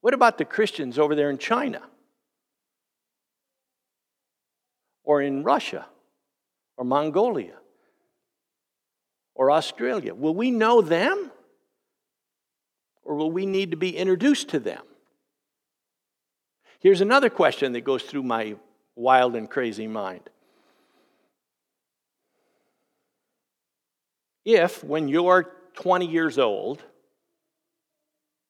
What 0.00 0.12
about 0.12 0.38
the 0.38 0.44
Christians 0.44 0.98
over 0.98 1.14
there 1.14 1.30
in 1.30 1.38
China? 1.38 1.82
or 5.04 5.20
in 5.20 5.42
Russia 5.42 5.86
or 6.76 6.84
Mongolia 6.84 7.56
or 9.34 9.50
Australia? 9.50 10.14
Will 10.14 10.34
we 10.34 10.50
know 10.50 10.80
them? 10.80 11.30
Or 13.04 13.16
will 13.16 13.30
we 13.30 13.46
need 13.46 13.72
to 13.72 13.76
be 13.76 13.96
introduced 13.96 14.50
to 14.50 14.60
them? 14.60 14.82
Here's 16.78 17.00
another 17.00 17.30
question 17.30 17.72
that 17.72 17.82
goes 17.82 18.02
through 18.02 18.22
my 18.22 18.56
wild 18.94 19.34
and 19.34 19.50
crazy 19.50 19.86
mind. 19.86 20.28
If, 24.44 24.82
when 24.82 25.08
you're 25.08 25.52
20 25.74 26.06
years 26.06 26.38
old, 26.38 26.82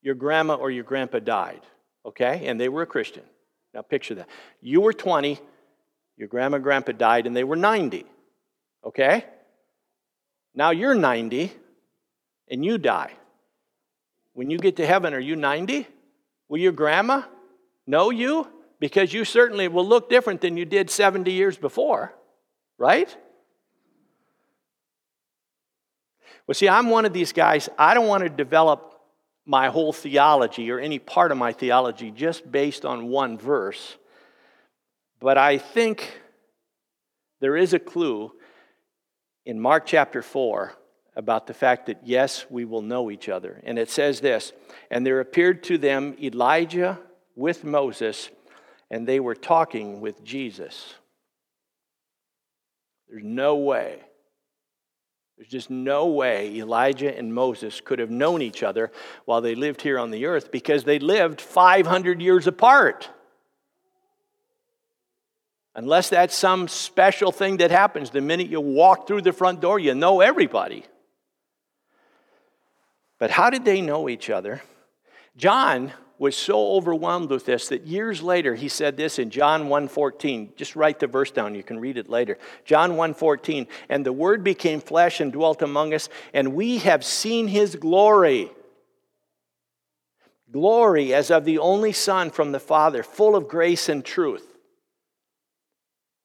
your 0.03 0.15
grandma 0.15 0.55
or 0.55 0.71
your 0.71 0.85
grandpa 0.85 1.21
died, 1.21 1.63
okay, 2.05 2.47
and 2.47 2.61
they 2.61 2.69
were 2.69 2.83
a 2.83 2.87
Christian. 2.87 3.23
Now 3.75 3.83
picture 3.83 4.17
that. 4.17 4.29
You 4.61 4.81
were 4.81 4.93
20, 4.93 5.39
your 6.17 6.29
grandma 6.29 6.57
and 6.57 6.65
grandpa 6.65 6.93
died 6.93 7.27
and 7.27 7.35
they 7.35 7.45
were 7.45 7.57
90. 7.57 8.05
Okay? 8.85 9.25
Now 10.55 10.71
you're 10.71 10.95
90 10.95 11.53
and 12.51 12.65
you 12.65 12.79
die. 12.79 13.13
When 14.35 14.51
you 14.51 14.59
get 14.59 14.77
to 14.77 14.87
heaven, 14.87 15.15
are 15.15 15.21
you 15.21 15.37
90? 15.37 15.87
Will 16.49 16.59
your 16.59 16.73
grandma 16.73 17.23
know 17.87 18.11
you? 18.11 18.47
Because 18.79 19.13
you 19.13 19.25
certainly 19.25 19.69
will 19.69 19.87
look 19.87 20.11
different 20.11 20.41
than 20.41 20.57
you 20.57 20.65
did 20.65 20.91
70 20.91 21.31
years 21.31 21.57
before, 21.57 22.15
right? 22.79 23.17
Well, 26.47 26.55
see, 26.55 26.69
I'm 26.69 26.91
one 26.91 27.05
of 27.05 27.13
these 27.13 27.33
guys, 27.33 27.69
I 27.79 27.95
don't 27.95 28.09
want 28.09 28.25
to 28.25 28.29
develop 28.29 29.01
my 29.45 29.69
whole 29.69 29.93
theology 29.93 30.71
or 30.71 30.79
any 30.79 30.99
part 30.99 31.33
of 31.33 31.39
my 31.39 31.53
theology 31.53 32.11
just 32.11 32.51
based 32.51 32.85
on 32.85 33.09
one 33.09 33.39
verse. 33.39 33.97
But 35.21 35.39
I 35.39 35.59
think 35.59 36.21
there 37.41 37.57
is 37.57 37.75
a 37.75 37.79
clue 37.79 38.33
in 39.45 39.61
Mark 39.61 39.87
chapter 39.87 40.23
4 40.23 40.75
about 41.15 41.47
the 41.47 41.55
fact 41.55 41.87
that, 41.87 42.01
yes, 42.05 42.47
we 42.49 42.65
will 42.65 42.83
know 42.83 43.11
each 43.11 43.29
other. 43.29 43.61
And 43.65 43.79
it 43.79 43.91
says 43.91 44.21
this 44.21 44.53
And 44.91 45.05
there 45.05 45.21
appeared 45.21 45.63
to 45.65 45.79
them 45.79 46.17
Elijah 46.21 46.99
with 47.37 47.65
Moses, 47.65 48.31
and 48.91 49.07
they 49.07 49.21
were 49.21 49.35
talking 49.35 50.01
with 50.01 50.25
Jesus. 50.25 50.95
There's 53.09 53.25
no 53.25 53.57
way. 53.57 54.01
There's 55.43 55.51
just 55.51 55.71
no 55.71 56.07
way 56.07 56.55
Elijah 56.55 57.19
and 57.19 57.35
Moses 57.35 57.81
could 57.81 57.99
have 57.99 58.13
known 58.13 58.43
each 58.43 58.63
other 58.63 58.93
while 59.25 59.41
they 59.41 59.57
lived 59.57 59.83
here 59.83 59.99
on 59.99 60.13
the 60.13 60.27
earth 60.27 60.53
because 60.53 60.85
they 60.85 61.01
lived 61.01 61.41
500 61.41 62.23
years 62.23 62.47
apart. 62.47 63.11
Unless 65.75 66.11
that's 66.11 66.37
some 66.37 66.69
special 66.69 67.33
thing 67.33 67.57
that 67.57 67.73
happens 67.73 68.11
the 68.11 68.21
minute 68.21 68.47
you 68.51 68.61
walk 68.61 69.09
through 69.09 69.23
the 69.23 69.33
front 69.33 69.61
door, 69.61 69.81
you 69.81 69.97
know 69.97 70.21
everybody. 70.21 70.85
But 73.19 73.33
how 73.33 73.51
did 73.51 73.65
they 73.65 73.81
know 73.81 74.09
each 74.09 74.31
other? 74.31 74.63
John 75.37 75.93
was 76.23 76.37
so 76.37 76.75
overwhelmed 76.75 77.31
with 77.31 77.45
this 77.47 77.67
that 77.67 77.85
years 77.85 78.23
later 78.23 78.55
he 78.55 78.69
said 78.69 78.97
this 78.97 79.19
in 79.19 79.29
John 79.29 79.69
1:14. 79.69 80.55
Just 80.55 80.77
write 80.77 81.01
the 81.01 81.09
verse 81.09 81.33
down, 81.33 81.57
you 81.57 81.65
can 81.65 81.81
read 81.81 81.99
it 81.99 82.09
later. 82.09 82.39
John 82.65 82.93
1:14, 82.93 83.67
and 83.89 84.07
the 84.07 84.13
word 84.13 84.45
became 84.45 84.81
flesh 84.81 85.19
and 85.19 85.33
dwelt 85.33 85.63
among 85.63 85.93
us, 85.93 86.09
and 86.33 86.55
we 86.55 86.79
have 86.79 87.05
seen 87.05 87.49
his 87.49 87.75
glory. 87.75 88.53
Glory 90.53 91.13
as 91.13 91.33
of 91.33 91.45
the 91.45 91.59
only 91.59 91.91
son 91.91 92.31
from 92.31 92.53
the 92.53 92.61
Father, 92.61 93.03
full 93.03 93.35
of 93.35 93.49
grace 93.49 93.89
and 93.89 94.05
truth. 94.05 94.47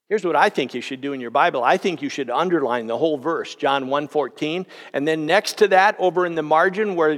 Here's 0.10 0.24
what 0.24 0.36
I 0.36 0.50
think 0.50 0.76
you 0.76 0.82
should 0.82 1.02
do 1.02 1.14
in 1.14 1.20
your 1.20 1.32
Bible. 1.32 1.64
I 1.64 1.78
think 1.78 2.04
you 2.04 2.10
should 2.10 2.30
underline 2.30 2.86
the 2.86 3.00
whole 3.00 3.18
verse, 3.18 3.56
John 3.56 3.88
1:14, 3.88 4.68
and 4.94 5.08
then 5.08 5.26
next 5.26 5.58
to 5.58 5.68
that 5.70 5.96
over 5.98 6.24
in 6.24 6.36
the 6.36 6.44
margin 6.44 6.96
where 6.96 7.18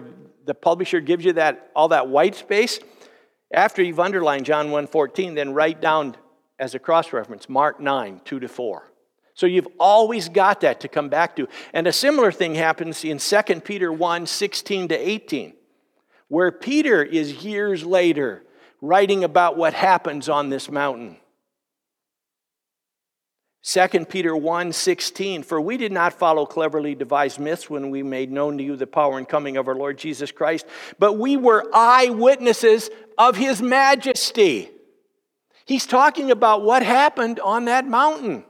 the 0.49 0.55
publisher 0.55 0.99
gives 0.99 1.23
you 1.23 1.33
that 1.33 1.69
all 1.75 1.89
that 1.89 2.07
white 2.07 2.33
space, 2.33 2.79
after 3.53 3.83
you've 3.83 3.99
underlined 3.99 4.47
John 4.47 4.71
1:14, 4.71 5.35
then 5.35 5.53
write 5.53 5.79
down 5.79 6.17
as 6.57 6.73
a 6.73 6.79
cross 6.79 7.13
reference 7.13 7.47
Mark 7.47 7.79
9, 7.79 8.21
2 8.25 8.39
to 8.39 8.47
4. 8.47 8.91
So 9.35 9.45
you've 9.45 9.67
always 9.79 10.27
got 10.27 10.62
that 10.62 10.79
to 10.79 10.88
come 10.88 11.07
back 11.07 11.35
to. 11.35 11.47
And 11.71 11.85
a 11.85 11.91
similar 11.91 12.31
thing 12.31 12.55
happens 12.55 13.05
in 13.05 13.19
2 13.19 13.62
Peter 13.63 13.93
1, 13.93 14.25
16 14.25 14.88
to 14.88 14.95
18, 14.97 15.53
where 16.29 16.51
Peter 16.51 17.03
is 17.03 17.45
years 17.45 17.85
later 17.85 18.43
writing 18.81 19.23
about 19.23 19.55
what 19.55 19.75
happens 19.75 20.27
on 20.29 20.49
this 20.49 20.71
mountain. 20.71 21.17
2 23.69 23.88
Peter 24.05 24.36
1 24.36 24.73
16, 24.73 25.43
for 25.43 25.62
we 25.62 25.77
did 25.77 25.91
not 25.91 26.13
follow 26.13 26.43
cleverly 26.43 26.95
devised 26.95 27.39
myths 27.39 27.69
when 27.69 27.91
we 27.91 28.01
made 28.01 28.32
known 28.32 28.58
to 28.58 28.63
you 28.63 28.75
the 28.75 28.88
power 28.88 29.19
and 29.19 29.29
coming 29.29 29.58
of 29.58 29.67
our 29.67 29.75
Lord 29.75 29.99
Jesus 29.99 30.32
Christ, 30.32 30.65
but 30.97 31.19
we 31.19 31.38
were 31.38 31.69
eyewitnesses 31.71 32.89
of 33.15 33.36
his 33.36 33.62
majesty. 33.62 34.71
He's 35.65 35.86
talking 35.86 36.32
about 36.32 36.63
what 36.63 36.82
happened 36.82 37.39
on 37.41 37.65
that 37.65 37.86
mountain. 37.86 38.43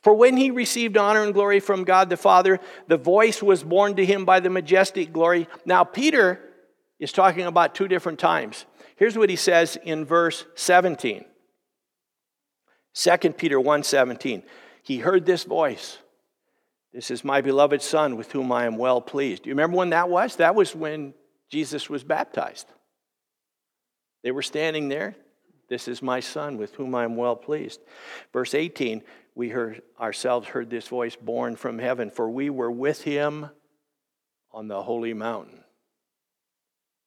For 0.00 0.14
when 0.14 0.38
he 0.38 0.50
received 0.50 0.96
honor 0.96 1.22
and 1.22 1.34
glory 1.34 1.60
from 1.60 1.84
God 1.84 2.08
the 2.08 2.16
Father, 2.16 2.60
the 2.88 2.96
voice 2.96 3.42
was 3.42 3.62
borne 3.62 3.94
to 3.96 4.06
him 4.06 4.24
by 4.24 4.40
the 4.40 4.48
majestic 4.48 5.12
glory. 5.12 5.48
Now, 5.66 5.84
Peter 5.84 6.40
is 6.98 7.12
talking 7.12 7.44
about 7.44 7.74
two 7.74 7.88
different 7.88 8.18
times. 8.18 8.64
Here's 8.96 9.18
what 9.18 9.28
he 9.28 9.36
says 9.36 9.76
in 9.84 10.06
verse 10.06 10.46
17. 10.54 11.26
2 12.94 13.36
Peter 13.36 13.60
1:17. 13.60 14.42
He 14.82 14.98
heard 14.98 15.26
this 15.26 15.44
voice. 15.44 15.98
This 16.92 17.10
is 17.10 17.24
my 17.24 17.40
beloved 17.40 17.82
son 17.82 18.16
with 18.16 18.30
whom 18.32 18.52
I 18.52 18.66
am 18.66 18.76
well 18.76 19.00
pleased. 19.00 19.42
Do 19.42 19.50
you 19.50 19.54
remember 19.54 19.76
when 19.76 19.90
that 19.90 20.08
was? 20.08 20.36
That 20.36 20.54
was 20.54 20.74
when 20.74 21.12
Jesus 21.50 21.90
was 21.90 22.04
baptized. 22.04 22.66
They 24.22 24.30
were 24.30 24.42
standing 24.42 24.88
there. 24.88 25.16
This 25.68 25.88
is 25.88 26.02
my 26.02 26.20
son 26.20 26.56
with 26.56 26.74
whom 26.74 26.94
I 26.94 27.04
am 27.04 27.16
well 27.16 27.36
pleased. 27.36 27.80
Verse 28.32 28.54
18, 28.54 29.02
we 29.34 29.48
heard 29.48 29.82
ourselves 29.98 30.48
heard 30.48 30.70
this 30.70 30.86
voice 30.86 31.16
borne 31.16 31.56
from 31.56 31.78
heaven, 31.78 32.10
for 32.10 32.30
we 32.30 32.48
were 32.48 32.70
with 32.70 33.02
him 33.02 33.50
on 34.52 34.68
the 34.68 34.82
holy 34.82 35.14
mountain. 35.14 35.64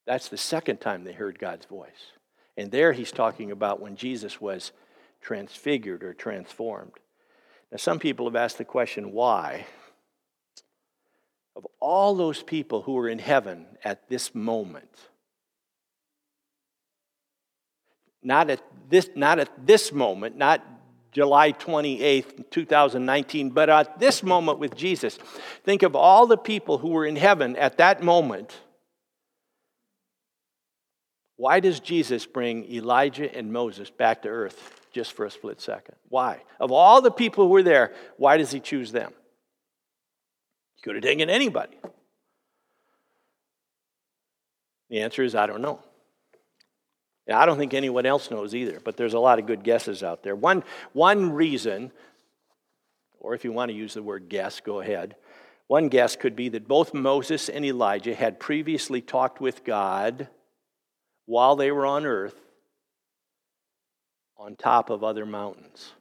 That's 0.05 0.27
the 0.27 0.37
second 0.37 0.81
time 0.81 1.03
they 1.03 1.13
heard 1.13 1.39
God's 1.39 1.65
voice. 1.65 2.11
And 2.57 2.71
there 2.71 2.93
he's 2.93 3.11
talking 3.11 3.51
about 3.51 3.79
when 3.79 3.95
Jesus 3.95 4.41
was 4.41 4.71
transfigured 5.21 6.03
or 6.03 6.13
transformed. 6.13 6.93
Now, 7.71 7.77
some 7.77 7.99
people 7.99 8.25
have 8.25 8.35
asked 8.35 8.57
the 8.57 8.65
question, 8.65 9.11
why? 9.11 9.65
Of 11.55 11.67
all 11.79 12.15
those 12.15 12.43
people 12.43 12.81
who 12.83 12.97
are 12.97 13.09
in 13.09 13.19
heaven 13.19 13.65
at 13.83 14.07
this 14.09 14.33
moment, 14.33 14.89
not 18.23 18.49
at 18.49 18.61
this, 18.89 19.09
not 19.15 19.39
at 19.39 19.49
this 19.65 19.91
moment, 19.91 20.37
not 20.37 20.63
July 21.11 21.51
28th, 21.51 22.49
2019, 22.51 23.49
but 23.49 23.69
at 23.69 23.99
this 23.99 24.21
moment 24.21 24.59
with 24.59 24.75
Jesus. 24.75 25.17
Think 25.63 25.81
of 25.81 25.95
all 25.95 26.27
the 26.27 26.37
people 26.37 26.77
who 26.77 26.89
were 26.89 27.05
in 27.05 27.15
heaven 27.15 27.55
at 27.55 27.77
that 27.77 28.03
moment. 28.03 28.55
Why 31.37 31.59
does 31.59 31.79
Jesus 31.79 32.25
bring 32.25 32.71
Elijah 32.71 33.35
and 33.35 33.51
Moses 33.51 33.89
back 33.89 34.23
to 34.23 34.29
earth 34.29 34.86
just 34.97 35.13
for 35.13 35.27
a 35.27 35.29
split 35.29 35.61
second. 35.61 35.93
Why? 36.09 36.41
Of 36.59 36.71
all 36.71 37.03
the 37.03 37.11
people 37.11 37.43
who 37.43 37.51
were 37.51 37.61
there, 37.61 37.93
why 38.17 38.37
does 38.37 38.49
he 38.49 38.59
choose 38.59 38.91
them? 38.91 39.13
He 40.73 40.81
could 40.81 40.95
have 40.95 41.03
taken 41.03 41.29
anybody. 41.29 41.77
The 44.89 45.01
answer 45.01 45.21
is 45.21 45.35
I 45.35 45.45
don't 45.45 45.61
know. 45.61 45.81
I 47.31 47.45
don't 47.45 47.59
think 47.59 47.75
anyone 47.75 48.07
else 48.07 48.31
knows 48.31 48.55
either, 48.55 48.79
but 48.83 48.97
there's 48.97 49.13
a 49.13 49.19
lot 49.19 49.37
of 49.37 49.45
good 49.45 49.63
guesses 49.63 50.01
out 50.01 50.23
there. 50.23 50.35
One, 50.35 50.63
one 50.93 51.31
reason, 51.31 51.91
or 53.19 53.35
if 53.35 53.43
you 53.43 53.51
want 53.51 53.69
to 53.69 53.77
use 53.77 53.93
the 53.93 54.01
word 54.01 54.29
guess, 54.29 54.61
go 54.61 54.79
ahead. 54.79 55.15
One 55.67 55.89
guess 55.89 56.15
could 56.15 56.35
be 56.35 56.49
that 56.49 56.67
both 56.67 56.91
Moses 56.91 57.49
and 57.49 57.63
Elijah 57.63 58.15
had 58.15 58.39
previously 58.39 59.01
talked 59.01 59.39
with 59.39 59.63
God 59.63 60.27
while 61.27 61.55
they 61.55 61.71
were 61.71 61.85
on 61.85 62.07
earth 62.07 62.46
on 64.39 64.55
top 64.55 64.89
of 64.89 65.03
other 65.03 65.25
mountains. 65.25 65.93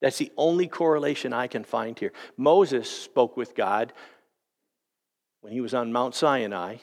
That's 0.00 0.18
the 0.18 0.32
only 0.36 0.66
correlation 0.66 1.32
I 1.32 1.46
can 1.46 1.64
find 1.64 1.98
here. 1.98 2.12
Moses 2.36 2.90
spoke 2.90 3.36
with 3.36 3.54
God 3.54 3.92
when 5.40 5.52
he 5.52 5.60
was 5.60 5.74
on 5.74 5.92
Mount 5.92 6.14
Sinai, 6.14 6.76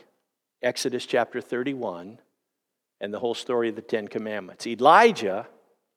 Exodus 0.61 1.05
chapter 1.05 1.41
31, 1.41 2.19
and 2.99 3.13
the 3.13 3.19
whole 3.19 3.35
story 3.35 3.69
of 3.69 3.75
the 3.75 3.81
Ten 3.81 4.07
Commandments. 4.07 4.65
Elijah 4.65 5.47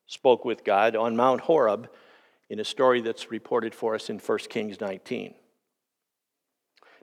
spoke 0.07 0.45
with 0.45 0.65
God 0.65 0.97
on 0.97 1.17
Mount 1.17 1.43
Horeb 1.43 1.89
in 2.49 2.59
a 2.59 2.65
story 2.65 3.01
that's 3.01 3.31
reported 3.31 3.75
for 3.75 3.95
us 3.95 4.11
in 4.11 4.19
1 4.19 4.39
Kings 4.51 4.81
19. 4.81 5.35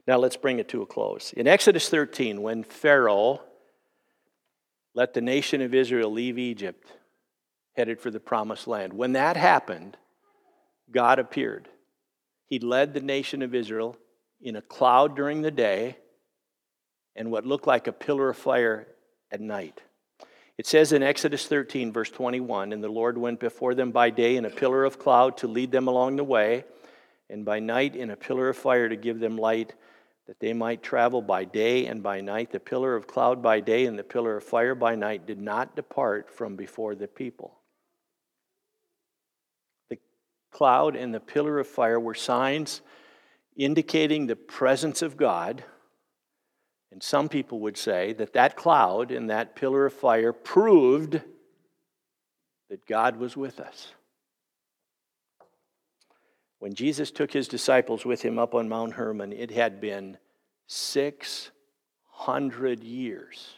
Now 0.06 0.18
let's 0.18 0.36
bring 0.36 0.58
it 0.58 0.68
to 0.68 0.82
a 0.82 0.86
close. 0.86 1.32
In 1.32 1.46
Exodus 1.46 1.88
13, 1.88 2.42
when 2.42 2.64
Pharaoh 2.64 3.40
let 4.94 5.14
the 5.14 5.20
nation 5.20 5.60
of 5.60 5.74
Israel 5.74 6.10
leave 6.10 6.38
Egypt, 6.38 6.92
headed 7.78 8.00
for 8.00 8.10
the 8.10 8.18
promised 8.18 8.66
land. 8.66 8.92
When 8.92 9.12
that 9.12 9.36
happened, 9.36 9.96
God 10.90 11.20
appeared. 11.20 11.68
He 12.44 12.58
led 12.58 12.92
the 12.92 13.00
nation 13.00 13.40
of 13.40 13.54
Israel 13.54 13.96
in 14.42 14.56
a 14.56 14.62
cloud 14.62 15.14
during 15.14 15.42
the 15.42 15.52
day 15.52 15.96
and 17.14 17.30
what 17.30 17.46
looked 17.46 17.68
like 17.68 17.86
a 17.86 17.92
pillar 17.92 18.30
of 18.30 18.36
fire 18.36 18.88
at 19.30 19.40
night. 19.40 19.80
It 20.56 20.66
says 20.66 20.92
in 20.92 21.04
Exodus 21.04 21.46
13, 21.46 21.92
verse 21.92 22.10
21 22.10 22.72
And 22.72 22.82
the 22.82 22.88
Lord 22.88 23.16
went 23.16 23.38
before 23.38 23.76
them 23.76 23.92
by 23.92 24.10
day 24.10 24.34
in 24.34 24.44
a 24.44 24.50
pillar 24.50 24.84
of 24.84 24.98
cloud 24.98 25.36
to 25.36 25.46
lead 25.46 25.70
them 25.70 25.86
along 25.86 26.16
the 26.16 26.24
way, 26.24 26.64
and 27.30 27.44
by 27.44 27.60
night 27.60 27.94
in 27.94 28.10
a 28.10 28.16
pillar 28.16 28.48
of 28.48 28.56
fire 28.56 28.88
to 28.88 28.96
give 28.96 29.20
them 29.20 29.38
light, 29.38 29.72
that 30.26 30.40
they 30.40 30.52
might 30.52 30.82
travel 30.82 31.22
by 31.22 31.44
day 31.44 31.86
and 31.86 32.02
by 32.02 32.20
night. 32.22 32.50
The 32.50 32.58
pillar 32.58 32.96
of 32.96 33.06
cloud 33.06 33.40
by 33.40 33.60
day 33.60 33.86
and 33.86 33.96
the 33.96 34.02
pillar 34.02 34.36
of 34.36 34.42
fire 34.42 34.74
by 34.74 34.96
night 34.96 35.28
did 35.28 35.40
not 35.40 35.76
depart 35.76 36.28
from 36.28 36.56
before 36.56 36.96
the 36.96 37.06
people 37.06 37.57
cloud 40.50 40.96
and 40.96 41.14
the 41.14 41.20
pillar 41.20 41.58
of 41.58 41.66
fire 41.66 42.00
were 42.00 42.14
signs 42.14 42.80
indicating 43.56 44.26
the 44.26 44.36
presence 44.36 45.02
of 45.02 45.16
God. 45.16 45.64
And 46.90 47.02
some 47.02 47.28
people 47.28 47.60
would 47.60 47.76
say 47.76 48.14
that 48.14 48.32
that 48.32 48.56
cloud 48.56 49.10
and 49.10 49.28
that 49.28 49.56
pillar 49.56 49.86
of 49.86 49.92
fire 49.92 50.32
proved 50.32 51.20
that 52.70 52.86
God 52.86 53.16
was 53.16 53.36
with 53.36 53.60
us. 53.60 53.92
When 56.60 56.74
Jesus 56.74 57.10
took 57.10 57.32
his 57.32 57.48
disciples 57.48 58.04
with 58.04 58.22
him 58.22 58.38
up 58.38 58.54
on 58.54 58.68
Mount 58.68 58.94
Hermon, 58.94 59.32
it 59.32 59.50
had 59.50 59.80
been 59.80 60.18
600 60.66 62.82
years 62.82 63.54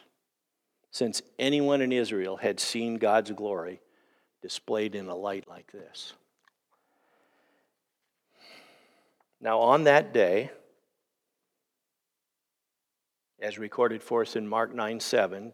since 0.91 1.21
anyone 1.39 1.81
in 1.81 1.91
Israel 1.91 2.37
had 2.37 2.59
seen 2.59 2.95
God's 2.95 3.31
glory 3.31 3.81
displayed 4.41 4.95
in 4.95 5.07
a 5.07 5.15
light 5.15 5.47
like 5.47 5.71
this. 5.71 6.13
Now, 9.41 9.59
on 9.59 9.85
that 9.85 10.13
day, 10.13 10.51
as 13.41 13.57
recorded 13.57 14.03
for 14.03 14.21
us 14.21 14.35
in 14.35 14.47
Mark 14.47 14.73
9 14.73 14.99
7, 14.99 15.51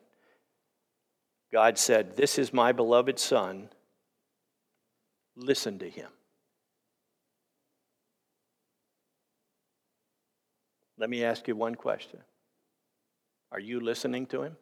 God 1.54 1.78
said, 1.78 2.18
This 2.18 2.38
is 2.38 2.52
my 2.52 2.74
beloved 2.74 3.18
Son. 3.18 3.70
Listen 5.38 5.80
to 5.80 5.90
him. 5.90 6.10
Let 10.98 11.10
me 11.10 11.24
ask 11.24 11.48
you 11.48 11.56
one 11.56 11.76
question 11.76 12.20
Are 13.54 13.60
you 13.60 13.80
listening 13.80 14.26
to 14.28 14.44
him? 14.44 14.58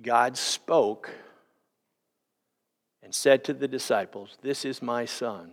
God 0.00 0.36
spoke 0.36 1.10
and 3.04 3.14
said 3.14 3.44
to 3.44 3.52
the 3.52 3.68
disciples, 3.68 4.38
This 4.42 4.64
is 4.64 4.80
my 4.80 5.04
son. 5.04 5.52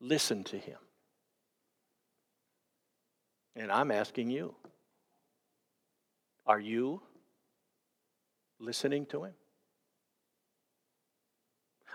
Listen 0.00 0.44
to 0.44 0.58
him. 0.58 0.76
And 3.56 3.72
I'm 3.72 3.90
asking 3.90 4.30
you, 4.30 4.54
are 6.46 6.60
you 6.60 7.02
listening 8.60 9.06
to 9.06 9.24
him? 9.24 9.32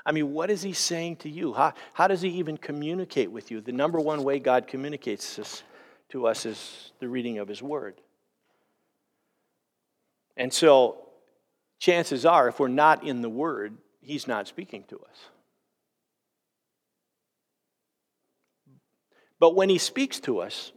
I 0.05 0.11
mean, 0.11 0.33
what 0.33 0.51
is 0.51 0.61
he 0.61 0.73
saying 0.73 1.17
to 1.17 1.29
you? 1.29 1.53
How, 1.53 1.73
how 1.93 2.07
does 2.07 2.21
he 2.21 2.29
even 2.29 2.57
communicate 2.57 3.31
with 3.31 3.51
you? 3.51 3.61
The 3.61 3.71
number 3.71 3.99
one 3.99 4.23
way 4.23 4.39
God 4.39 4.67
communicates 4.67 5.37
this 5.37 5.63
to 6.09 6.27
us 6.27 6.45
is 6.45 6.91
the 6.99 7.07
reading 7.07 7.37
of 7.37 7.47
his 7.47 7.61
word. 7.61 8.01
And 10.35 10.51
so, 10.51 10.97
chances 11.83 12.25
are, 12.25 12.47
if 12.47 12.61
we're 12.61 12.69
not 12.69 13.03
in 13.03 13.21
the 13.21 13.29
word, 13.29 13.77
he's 13.99 14.25
not 14.25 14.47
speaking 14.47 14.85
to 14.87 14.95
us. 14.95 15.17
But 19.37 19.53
when 19.53 19.67
he 19.67 19.77
speaks 19.77 20.21
to 20.21 20.39
us, 20.39 20.71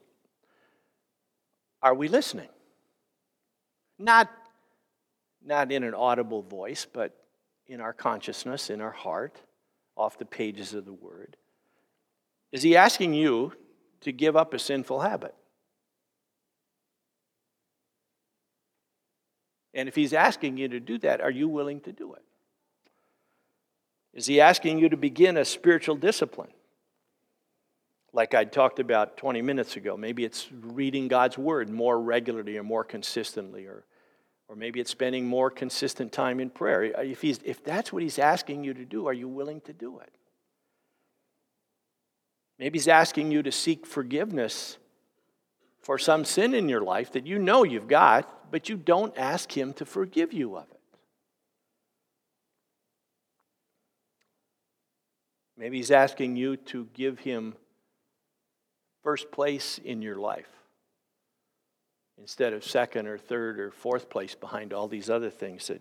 are 1.81 1.95
we 1.95 2.09
listening? 2.09 2.49
Not, 4.01 4.29
not 5.45 5.71
in 5.71 5.85
an 5.85 5.95
audible 5.95 6.42
voice, 6.42 6.88
but 6.92 7.16
in 7.69 7.81
our 7.81 7.92
consciousness, 7.92 8.69
in 8.69 8.81
our 8.81 8.90
heart, 8.90 9.40
off 9.95 10.19
the 10.19 10.25
pages 10.25 10.75
of 10.75 10.87
the 10.87 10.92
Word? 10.92 11.37
Is 12.51 12.64
He 12.64 12.77
asking 12.77 13.14
you 13.14 13.53
to 14.01 14.11
give 14.11 14.37
up 14.37 14.53
a 14.53 14.59
sinful 14.59 15.03
habit? 15.03 15.37
And 19.77 19.89
if 19.89 19.95
He's 19.95 20.12
asking 20.12 20.57
you 20.57 20.67
to 20.69 20.81
do 20.81 20.99
that, 20.99 21.21
are 21.21 21.31
you 21.31 21.49
willing 21.49 21.81
to 21.83 21.93
do 21.93 22.15
it? 22.15 22.23
Is 24.12 24.27
He 24.27 24.41
asking 24.41 24.81
you 24.81 24.89
to 24.89 24.97
begin 24.97 25.37
a 25.37 25.45
spiritual 25.45 25.95
discipline? 25.95 26.51
Like 28.12 28.35
I 28.35 28.45
talked 28.45 28.81
about 28.81 29.17
20 29.17 29.43
minutes 29.43 29.77
ago. 29.77 29.97
Maybe 29.97 30.25
it's 30.25 30.49
reading 30.51 31.07
God's 31.07 31.39
Word 31.39 31.71
more 31.71 32.01
regularly 32.01 32.57
or 32.57 32.65
more 32.65 32.83
consistently, 32.83 33.67
or 33.67 33.85
or 34.49 34.55
maybe 34.55 34.81
it's 34.81 34.91
spending 34.91 35.27
more 35.27 35.51
consistent 35.51 36.12
time 36.12 36.39
in 36.41 36.51
prayer. 36.51 36.93
Uh, 36.97 37.03
if, 37.03 37.21
he's, 37.21 37.41
if 37.45 37.65
that's 37.65 37.93
what 37.93 38.03
he's 38.03 38.19
asking 38.19 38.65
you 38.65 38.75
to 38.75 38.85
do, 38.85 39.07
are 39.07 39.12
you 39.12 39.29
willing 39.29 39.61
to 39.62 39.73
do 39.73 39.99
it? 39.99 40.12
Maybe 42.59 42.79
he's 42.79 42.89
asking 42.89 43.33
you 43.33 43.43
to 43.43 43.53
seek 43.53 43.87
forgiveness 43.87 44.79
for 45.83 45.99
some 45.99 46.25
sin 46.25 46.55
in 46.55 46.69
your 46.69 46.81
life 46.81 47.12
that 47.12 47.27
you 47.27 47.39
know 47.39 47.65
you've 47.65 47.89
got, 47.89 48.33
but 48.50 48.68
you 48.68 48.76
don't 48.76 49.16
ask 49.16 49.50
him 49.56 49.72
to 49.74 49.85
forgive 49.85 50.32
you 50.32 50.56
of 50.56 50.64
it. 50.70 50.80
Maybe 55.56 55.78
he's 55.78 55.90
asking 55.90 56.37
you 56.37 56.56
to 56.56 56.88
give 56.92 57.20
him 57.20 57.54
first 59.02 59.30
place 59.30 59.78
in 59.78 60.02
your 60.02 60.16
life 60.16 60.50
instead 62.18 62.52
of 62.52 62.64
second 62.64 63.06
or 63.06 63.18
third 63.18 63.59
or 63.59 63.70
fourth 63.70 64.11
place 64.11 64.35
behind 64.35 64.72
all 64.72 64.88
these 64.88 65.09
other 65.09 65.30
things 65.30 65.68
that 65.68 65.80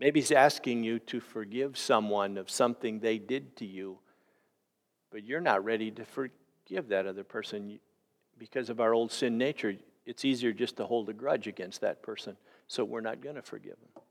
maybe 0.00 0.20
he's 0.20 0.32
asking 0.32 0.82
you 0.82 0.98
to 0.98 1.20
forgive 1.20 1.76
someone 1.76 2.38
of 2.38 2.48
something 2.50 2.98
they 2.98 3.18
did 3.18 3.56
to 3.56 3.66
you 3.66 3.98
but 5.10 5.24
you're 5.24 5.40
not 5.40 5.64
ready 5.64 5.90
to 5.90 6.04
forgive 6.64 6.88
that 6.88 7.06
other 7.06 7.24
person. 7.24 7.78
Because 8.38 8.70
of 8.70 8.80
our 8.80 8.94
old 8.94 9.12
sin 9.12 9.38
nature 9.38 9.76
it's 10.04 10.24
easier 10.24 10.52
just 10.52 10.76
to 10.76 10.84
hold 10.84 11.08
a 11.08 11.12
grudge 11.12 11.46
against 11.46 11.82
that 11.82 12.02
person. 12.02 12.36
So 12.66 12.84
we're 12.84 13.00
not 13.00 13.22
going 13.22 13.36
to 13.36 13.42
forgive 13.42 13.76
them. 13.80 14.02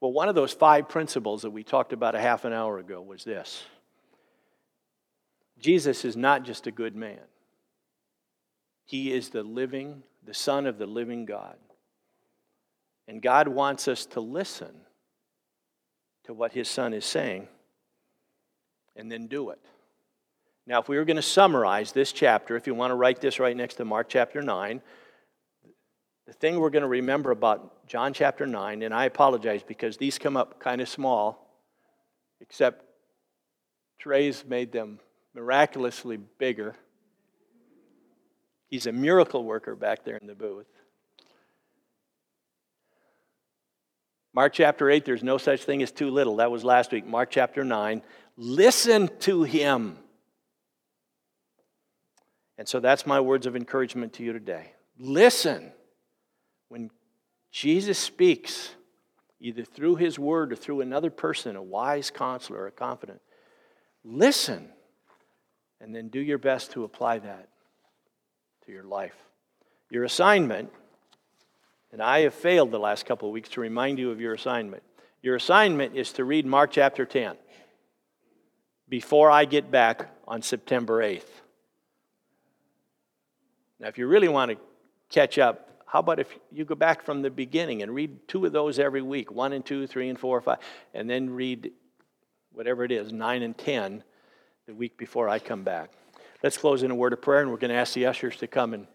Well 0.00 0.12
one 0.12 0.28
of 0.28 0.34
those 0.34 0.52
five 0.52 0.88
principles 0.88 1.42
that 1.42 1.50
we 1.50 1.64
talked 1.64 1.92
about 1.92 2.14
a 2.14 2.20
half 2.20 2.44
an 2.44 2.52
hour 2.52 2.78
ago 2.78 3.00
was 3.00 3.24
this. 3.24 3.64
Jesus 5.58 6.04
is 6.04 6.16
not 6.16 6.44
just 6.44 6.66
a 6.66 6.70
good 6.70 6.94
man, 6.94 7.20
he 8.84 9.12
is 9.12 9.30
the 9.30 9.42
living, 9.42 10.02
the 10.24 10.34
Son 10.34 10.66
of 10.66 10.78
the 10.78 10.86
living 10.86 11.24
God. 11.24 11.56
And 13.08 13.22
God 13.22 13.48
wants 13.48 13.88
us 13.88 14.04
to 14.06 14.20
listen 14.20 14.74
to 16.24 16.34
what 16.34 16.52
his 16.52 16.68
Son 16.68 16.92
is 16.92 17.04
saying 17.04 17.46
and 18.96 19.10
then 19.10 19.28
do 19.28 19.50
it. 19.50 19.60
Now, 20.66 20.80
if 20.80 20.88
we 20.88 20.96
were 20.96 21.04
going 21.04 21.16
to 21.16 21.22
summarize 21.22 21.92
this 21.92 22.12
chapter, 22.12 22.56
if 22.56 22.66
you 22.66 22.74
want 22.74 22.90
to 22.90 22.96
write 22.96 23.20
this 23.20 23.38
right 23.38 23.56
next 23.56 23.74
to 23.74 23.84
Mark 23.84 24.08
chapter 24.08 24.42
9, 24.42 24.82
the 26.26 26.32
thing 26.32 26.58
we're 26.58 26.70
going 26.70 26.82
to 26.82 26.88
remember 26.88 27.30
about 27.30 27.86
John 27.86 28.12
chapter 28.12 28.46
9, 28.46 28.82
and 28.82 28.92
I 28.92 29.04
apologize 29.04 29.62
because 29.62 29.96
these 29.96 30.18
come 30.18 30.36
up 30.36 30.58
kind 30.58 30.80
of 30.80 30.88
small, 30.88 31.62
except 32.40 32.84
Trey's 34.00 34.44
made 34.44 34.72
them 34.72 34.98
miraculously 35.34 36.16
bigger. 36.16 36.74
He's 38.66 38.86
a 38.86 38.92
miracle 38.92 39.44
worker 39.44 39.76
back 39.76 40.04
there 40.04 40.16
in 40.16 40.26
the 40.26 40.34
booth. 40.34 40.66
Mark 44.34 44.52
chapter 44.52 44.90
8, 44.90 45.04
there's 45.04 45.22
no 45.22 45.38
such 45.38 45.62
thing 45.62 45.80
as 45.80 45.92
too 45.92 46.10
little. 46.10 46.36
That 46.36 46.50
was 46.50 46.64
last 46.64 46.90
week. 46.90 47.06
Mark 47.06 47.30
chapter 47.30 47.64
9, 47.64 48.02
listen 48.36 49.08
to 49.20 49.44
him. 49.44 49.98
And 52.58 52.66
so 52.66 52.80
that's 52.80 53.06
my 53.06 53.20
words 53.20 53.46
of 53.46 53.56
encouragement 53.56 54.14
to 54.14 54.22
you 54.22 54.32
today. 54.32 54.72
Listen. 54.98 55.72
When 56.68 56.90
Jesus 57.52 57.98
speaks, 57.98 58.74
either 59.40 59.64
through 59.64 59.96
his 59.96 60.18
word 60.18 60.52
or 60.52 60.56
through 60.56 60.80
another 60.80 61.10
person, 61.10 61.54
a 61.56 61.62
wise 61.62 62.10
counselor 62.10 62.60
or 62.60 62.66
a 62.66 62.72
confidant, 62.72 63.20
listen 64.02 64.68
and 65.80 65.94
then 65.94 66.08
do 66.08 66.20
your 66.20 66.38
best 66.38 66.72
to 66.72 66.84
apply 66.84 67.18
that 67.18 67.48
to 68.64 68.72
your 68.72 68.84
life. 68.84 69.14
Your 69.90 70.04
assignment, 70.04 70.70
and 71.92 72.02
I 72.02 72.20
have 72.20 72.34
failed 72.34 72.70
the 72.70 72.78
last 72.78 73.06
couple 73.06 73.28
of 73.28 73.32
weeks 73.32 73.50
to 73.50 73.60
remind 73.60 73.98
you 73.98 74.10
of 74.10 74.20
your 74.20 74.34
assignment. 74.34 74.82
Your 75.22 75.36
assignment 75.36 75.94
is 75.94 76.12
to 76.14 76.24
read 76.24 76.46
Mark 76.46 76.72
chapter 76.72 77.04
10 77.04 77.36
before 78.88 79.30
I 79.30 79.44
get 79.44 79.70
back 79.70 80.08
on 80.26 80.42
September 80.42 81.02
8th. 81.02 81.22
Now, 83.78 83.88
if 83.88 83.98
you 83.98 84.06
really 84.06 84.28
want 84.28 84.50
to 84.50 84.58
catch 85.10 85.38
up, 85.38 85.82
how 85.86 86.00
about 86.00 86.18
if 86.18 86.34
you 86.50 86.64
go 86.64 86.74
back 86.74 87.02
from 87.02 87.22
the 87.22 87.30
beginning 87.30 87.82
and 87.82 87.94
read 87.94 88.26
two 88.26 88.44
of 88.44 88.52
those 88.52 88.78
every 88.78 89.02
week 89.02 89.30
one 89.30 89.52
and 89.52 89.64
two, 89.64 89.86
three 89.86 90.08
and 90.08 90.18
four, 90.18 90.40
five, 90.40 90.58
and 90.94 91.08
then 91.08 91.30
read 91.30 91.72
whatever 92.52 92.84
it 92.84 92.90
is, 92.90 93.12
nine 93.12 93.42
and 93.42 93.56
ten 93.56 94.02
the 94.66 94.74
week 94.74 94.96
before 94.96 95.28
I 95.28 95.38
come 95.38 95.62
back. 95.62 95.90
Let's 96.42 96.58
close 96.58 96.82
in 96.82 96.90
a 96.90 96.94
word 96.94 97.12
of 97.12 97.22
prayer, 97.22 97.40
and 97.40 97.50
we're 97.50 97.56
going 97.56 97.70
to 97.70 97.76
ask 97.76 97.94
the 97.94 98.06
ushers 98.06 98.36
to 98.38 98.46
come 98.46 98.74
and 98.74 98.86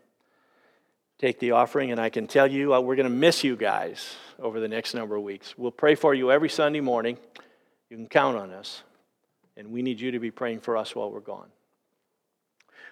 take 1.18 1.40
the 1.40 1.52
offering. 1.52 1.92
And 1.92 2.00
I 2.00 2.10
can 2.10 2.28
tell 2.28 2.48
you, 2.48 2.74
uh, 2.74 2.82
we're 2.82 2.96
going 2.96 3.10
to 3.10 3.16
miss 3.16 3.44
you 3.44 3.56
guys 3.56 4.16
over 4.40 4.60
the 4.60 4.68
next 4.68 4.94
number 4.94 5.16
of 5.16 5.24
weeks. 5.24 5.58
We'll 5.58 5.72
pray 5.72 5.96
for 5.96 6.14
you 6.14 6.32
every 6.32 6.50
Sunday 6.50 6.82
morning. 6.82 7.18
You 7.90 7.98
can 7.98 8.08
count 8.08 8.38
on 8.38 8.52
us. 8.52 8.84
And 9.56 9.72
we 9.72 9.82
need 9.82 10.00
you 10.00 10.12
to 10.12 10.20
be 10.20 10.32
praying 10.32 10.62
for 10.62 10.76
us 10.78 10.96
while 10.96 11.12
we're 11.12 11.20
gone. 11.20 11.50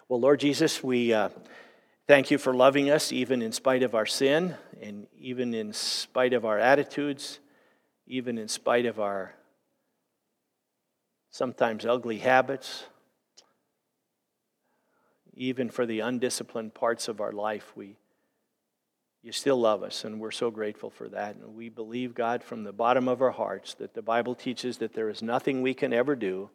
Well, 0.08 0.20
Lord 0.20 0.40
Jesus, 0.40 0.84
we 0.84 1.14
uh, 1.14 1.30
thank 2.10 2.32
you 2.32 2.40
for 2.40 2.56
loving 2.56 2.90
us 2.90 3.12
even 3.12 3.40
in 3.44 3.52
spite 3.52 3.84
of 3.84 3.94
our 3.94 4.08
sin, 4.08 4.56
and 4.82 5.06
even 5.20 5.54
in 5.54 5.72
spite 5.72 6.34
of 6.34 6.44
our 6.44 6.58
attitudes, 6.58 7.40
even 8.08 8.40
in 8.40 8.48
spite 8.48 8.88
of 8.88 9.00
our 9.00 9.36
sometimes 11.30 11.86
ugly 11.86 12.18
habits. 12.18 12.86
Even 15.36 15.70
for 15.70 15.86
the 15.86 16.00
undisciplined 16.00 16.74
parts 16.74 17.08
of 17.08 17.22
our 17.22 17.32
life, 17.32 17.74
we, 17.76 17.96
you 19.22 19.32
still 19.32 19.62
love 19.62 19.84
us, 19.84 20.04
and 20.04 20.20
we're 20.20 20.32
so 20.32 20.50
grateful 20.50 20.90
for 20.90 21.10
that. 21.10 21.36
And 21.36 21.54
we 21.54 21.70
believe, 21.70 22.16
God, 22.16 22.44
from 22.44 22.64
the 22.64 22.74
bottom 22.74 23.08
of 23.08 23.22
our 23.22 23.30
hearts, 23.30 23.76
that 23.76 23.94
the 23.94 24.02
Bible 24.02 24.34
teaches 24.34 24.80
that 24.80 24.96
there 24.96 25.10
is 25.10 25.22
nothing 25.22 25.62
we 25.62 25.76
can 25.76 25.94
ever 25.94 26.16
do 26.16 26.50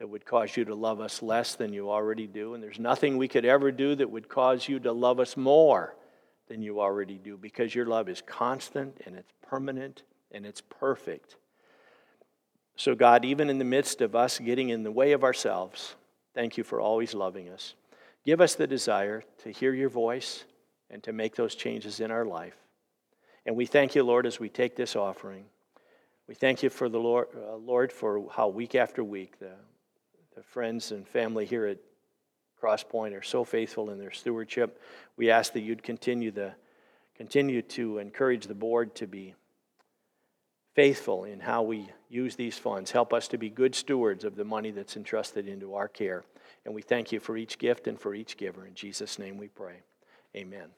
that 0.00 0.08
would 0.08 0.24
cause 0.24 0.56
you 0.56 0.64
to 0.64 0.74
love 0.74 0.98
us 0.98 1.22
less 1.22 1.54
than 1.54 1.74
you 1.74 1.90
already 1.90 2.26
do. 2.26 2.54
And 2.54 2.62
there's 2.62 2.78
nothing 2.78 3.18
we 3.18 3.28
could 3.28 3.44
ever 3.44 3.70
do 3.70 3.94
that 3.94 4.10
would 4.10 4.30
cause 4.30 4.66
you 4.66 4.80
to 4.80 4.92
love 4.92 5.20
us 5.20 5.36
more 5.36 5.94
than 6.48 6.62
you 6.62 6.80
already 6.80 7.18
do 7.18 7.36
because 7.36 7.74
your 7.74 7.84
love 7.84 8.08
is 8.08 8.22
constant 8.22 8.98
and 9.04 9.14
it's 9.14 9.30
permanent 9.46 10.02
and 10.32 10.46
it's 10.46 10.62
perfect. 10.62 11.36
So, 12.76 12.94
God, 12.94 13.26
even 13.26 13.50
in 13.50 13.58
the 13.58 13.64
midst 13.64 14.00
of 14.00 14.16
us 14.16 14.38
getting 14.38 14.70
in 14.70 14.84
the 14.84 14.90
way 14.90 15.12
of 15.12 15.22
ourselves, 15.22 15.96
thank 16.34 16.56
you 16.56 16.64
for 16.64 16.80
always 16.80 17.12
loving 17.12 17.50
us. 17.50 17.74
Give 18.24 18.40
us 18.40 18.54
the 18.54 18.66
desire 18.66 19.22
to 19.42 19.50
hear 19.50 19.74
your 19.74 19.90
voice 19.90 20.44
and 20.88 21.02
to 21.02 21.12
make 21.12 21.36
those 21.36 21.54
changes 21.54 22.00
in 22.00 22.10
our 22.10 22.24
life. 22.24 22.56
And 23.44 23.54
we 23.54 23.66
thank 23.66 23.94
you, 23.94 24.02
Lord, 24.02 24.24
as 24.24 24.40
we 24.40 24.48
take 24.48 24.76
this 24.76 24.96
offering. 24.96 25.44
We 26.26 26.34
thank 26.34 26.62
you 26.62 26.70
for 26.70 26.88
the 26.88 26.98
Lord, 26.98 27.26
uh, 27.36 27.56
Lord 27.56 27.92
for 27.92 28.30
how 28.32 28.48
week 28.48 28.74
after 28.74 29.04
week 29.04 29.38
the, 29.38 29.50
the 30.34 30.42
friends 30.42 30.92
and 30.92 31.06
family 31.06 31.44
here 31.44 31.66
at 31.66 31.78
Crosspoint 32.60 33.18
are 33.18 33.22
so 33.22 33.44
faithful 33.44 33.90
in 33.90 33.98
their 33.98 34.10
stewardship. 34.10 34.80
We 35.16 35.30
ask 35.30 35.52
that 35.54 35.60
you'd 35.60 35.82
continue, 35.82 36.30
the, 36.30 36.52
continue 37.16 37.62
to 37.62 37.98
encourage 37.98 38.46
the 38.46 38.54
board 38.54 38.94
to 38.96 39.06
be 39.06 39.34
faithful 40.74 41.24
in 41.24 41.40
how 41.40 41.62
we 41.62 41.88
use 42.08 42.36
these 42.36 42.58
funds. 42.58 42.90
Help 42.90 43.12
us 43.12 43.28
to 43.28 43.38
be 43.38 43.48
good 43.48 43.74
stewards 43.74 44.24
of 44.24 44.36
the 44.36 44.44
money 44.44 44.70
that's 44.70 44.96
entrusted 44.96 45.48
into 45.48 45.74
our 45.74 45.88
care. 45.88 46.24
And 46.64 46.74
we 46.74 46.82
thank 46.82 47.12
you 47.12 47.20
for 47.20 47.36
each 47.36 47.58
gift 47.58 47.86
and 47.86 47.98
for 47.98 48.14
each 48.14 48.36
giver. 48.36 48.66
In 48.66 48.74
Jesus' 48.74 49.18
name 49.18 49.38
we 49.38 49.48
pray. 49.48 49.82
Amen. 50.36 50.68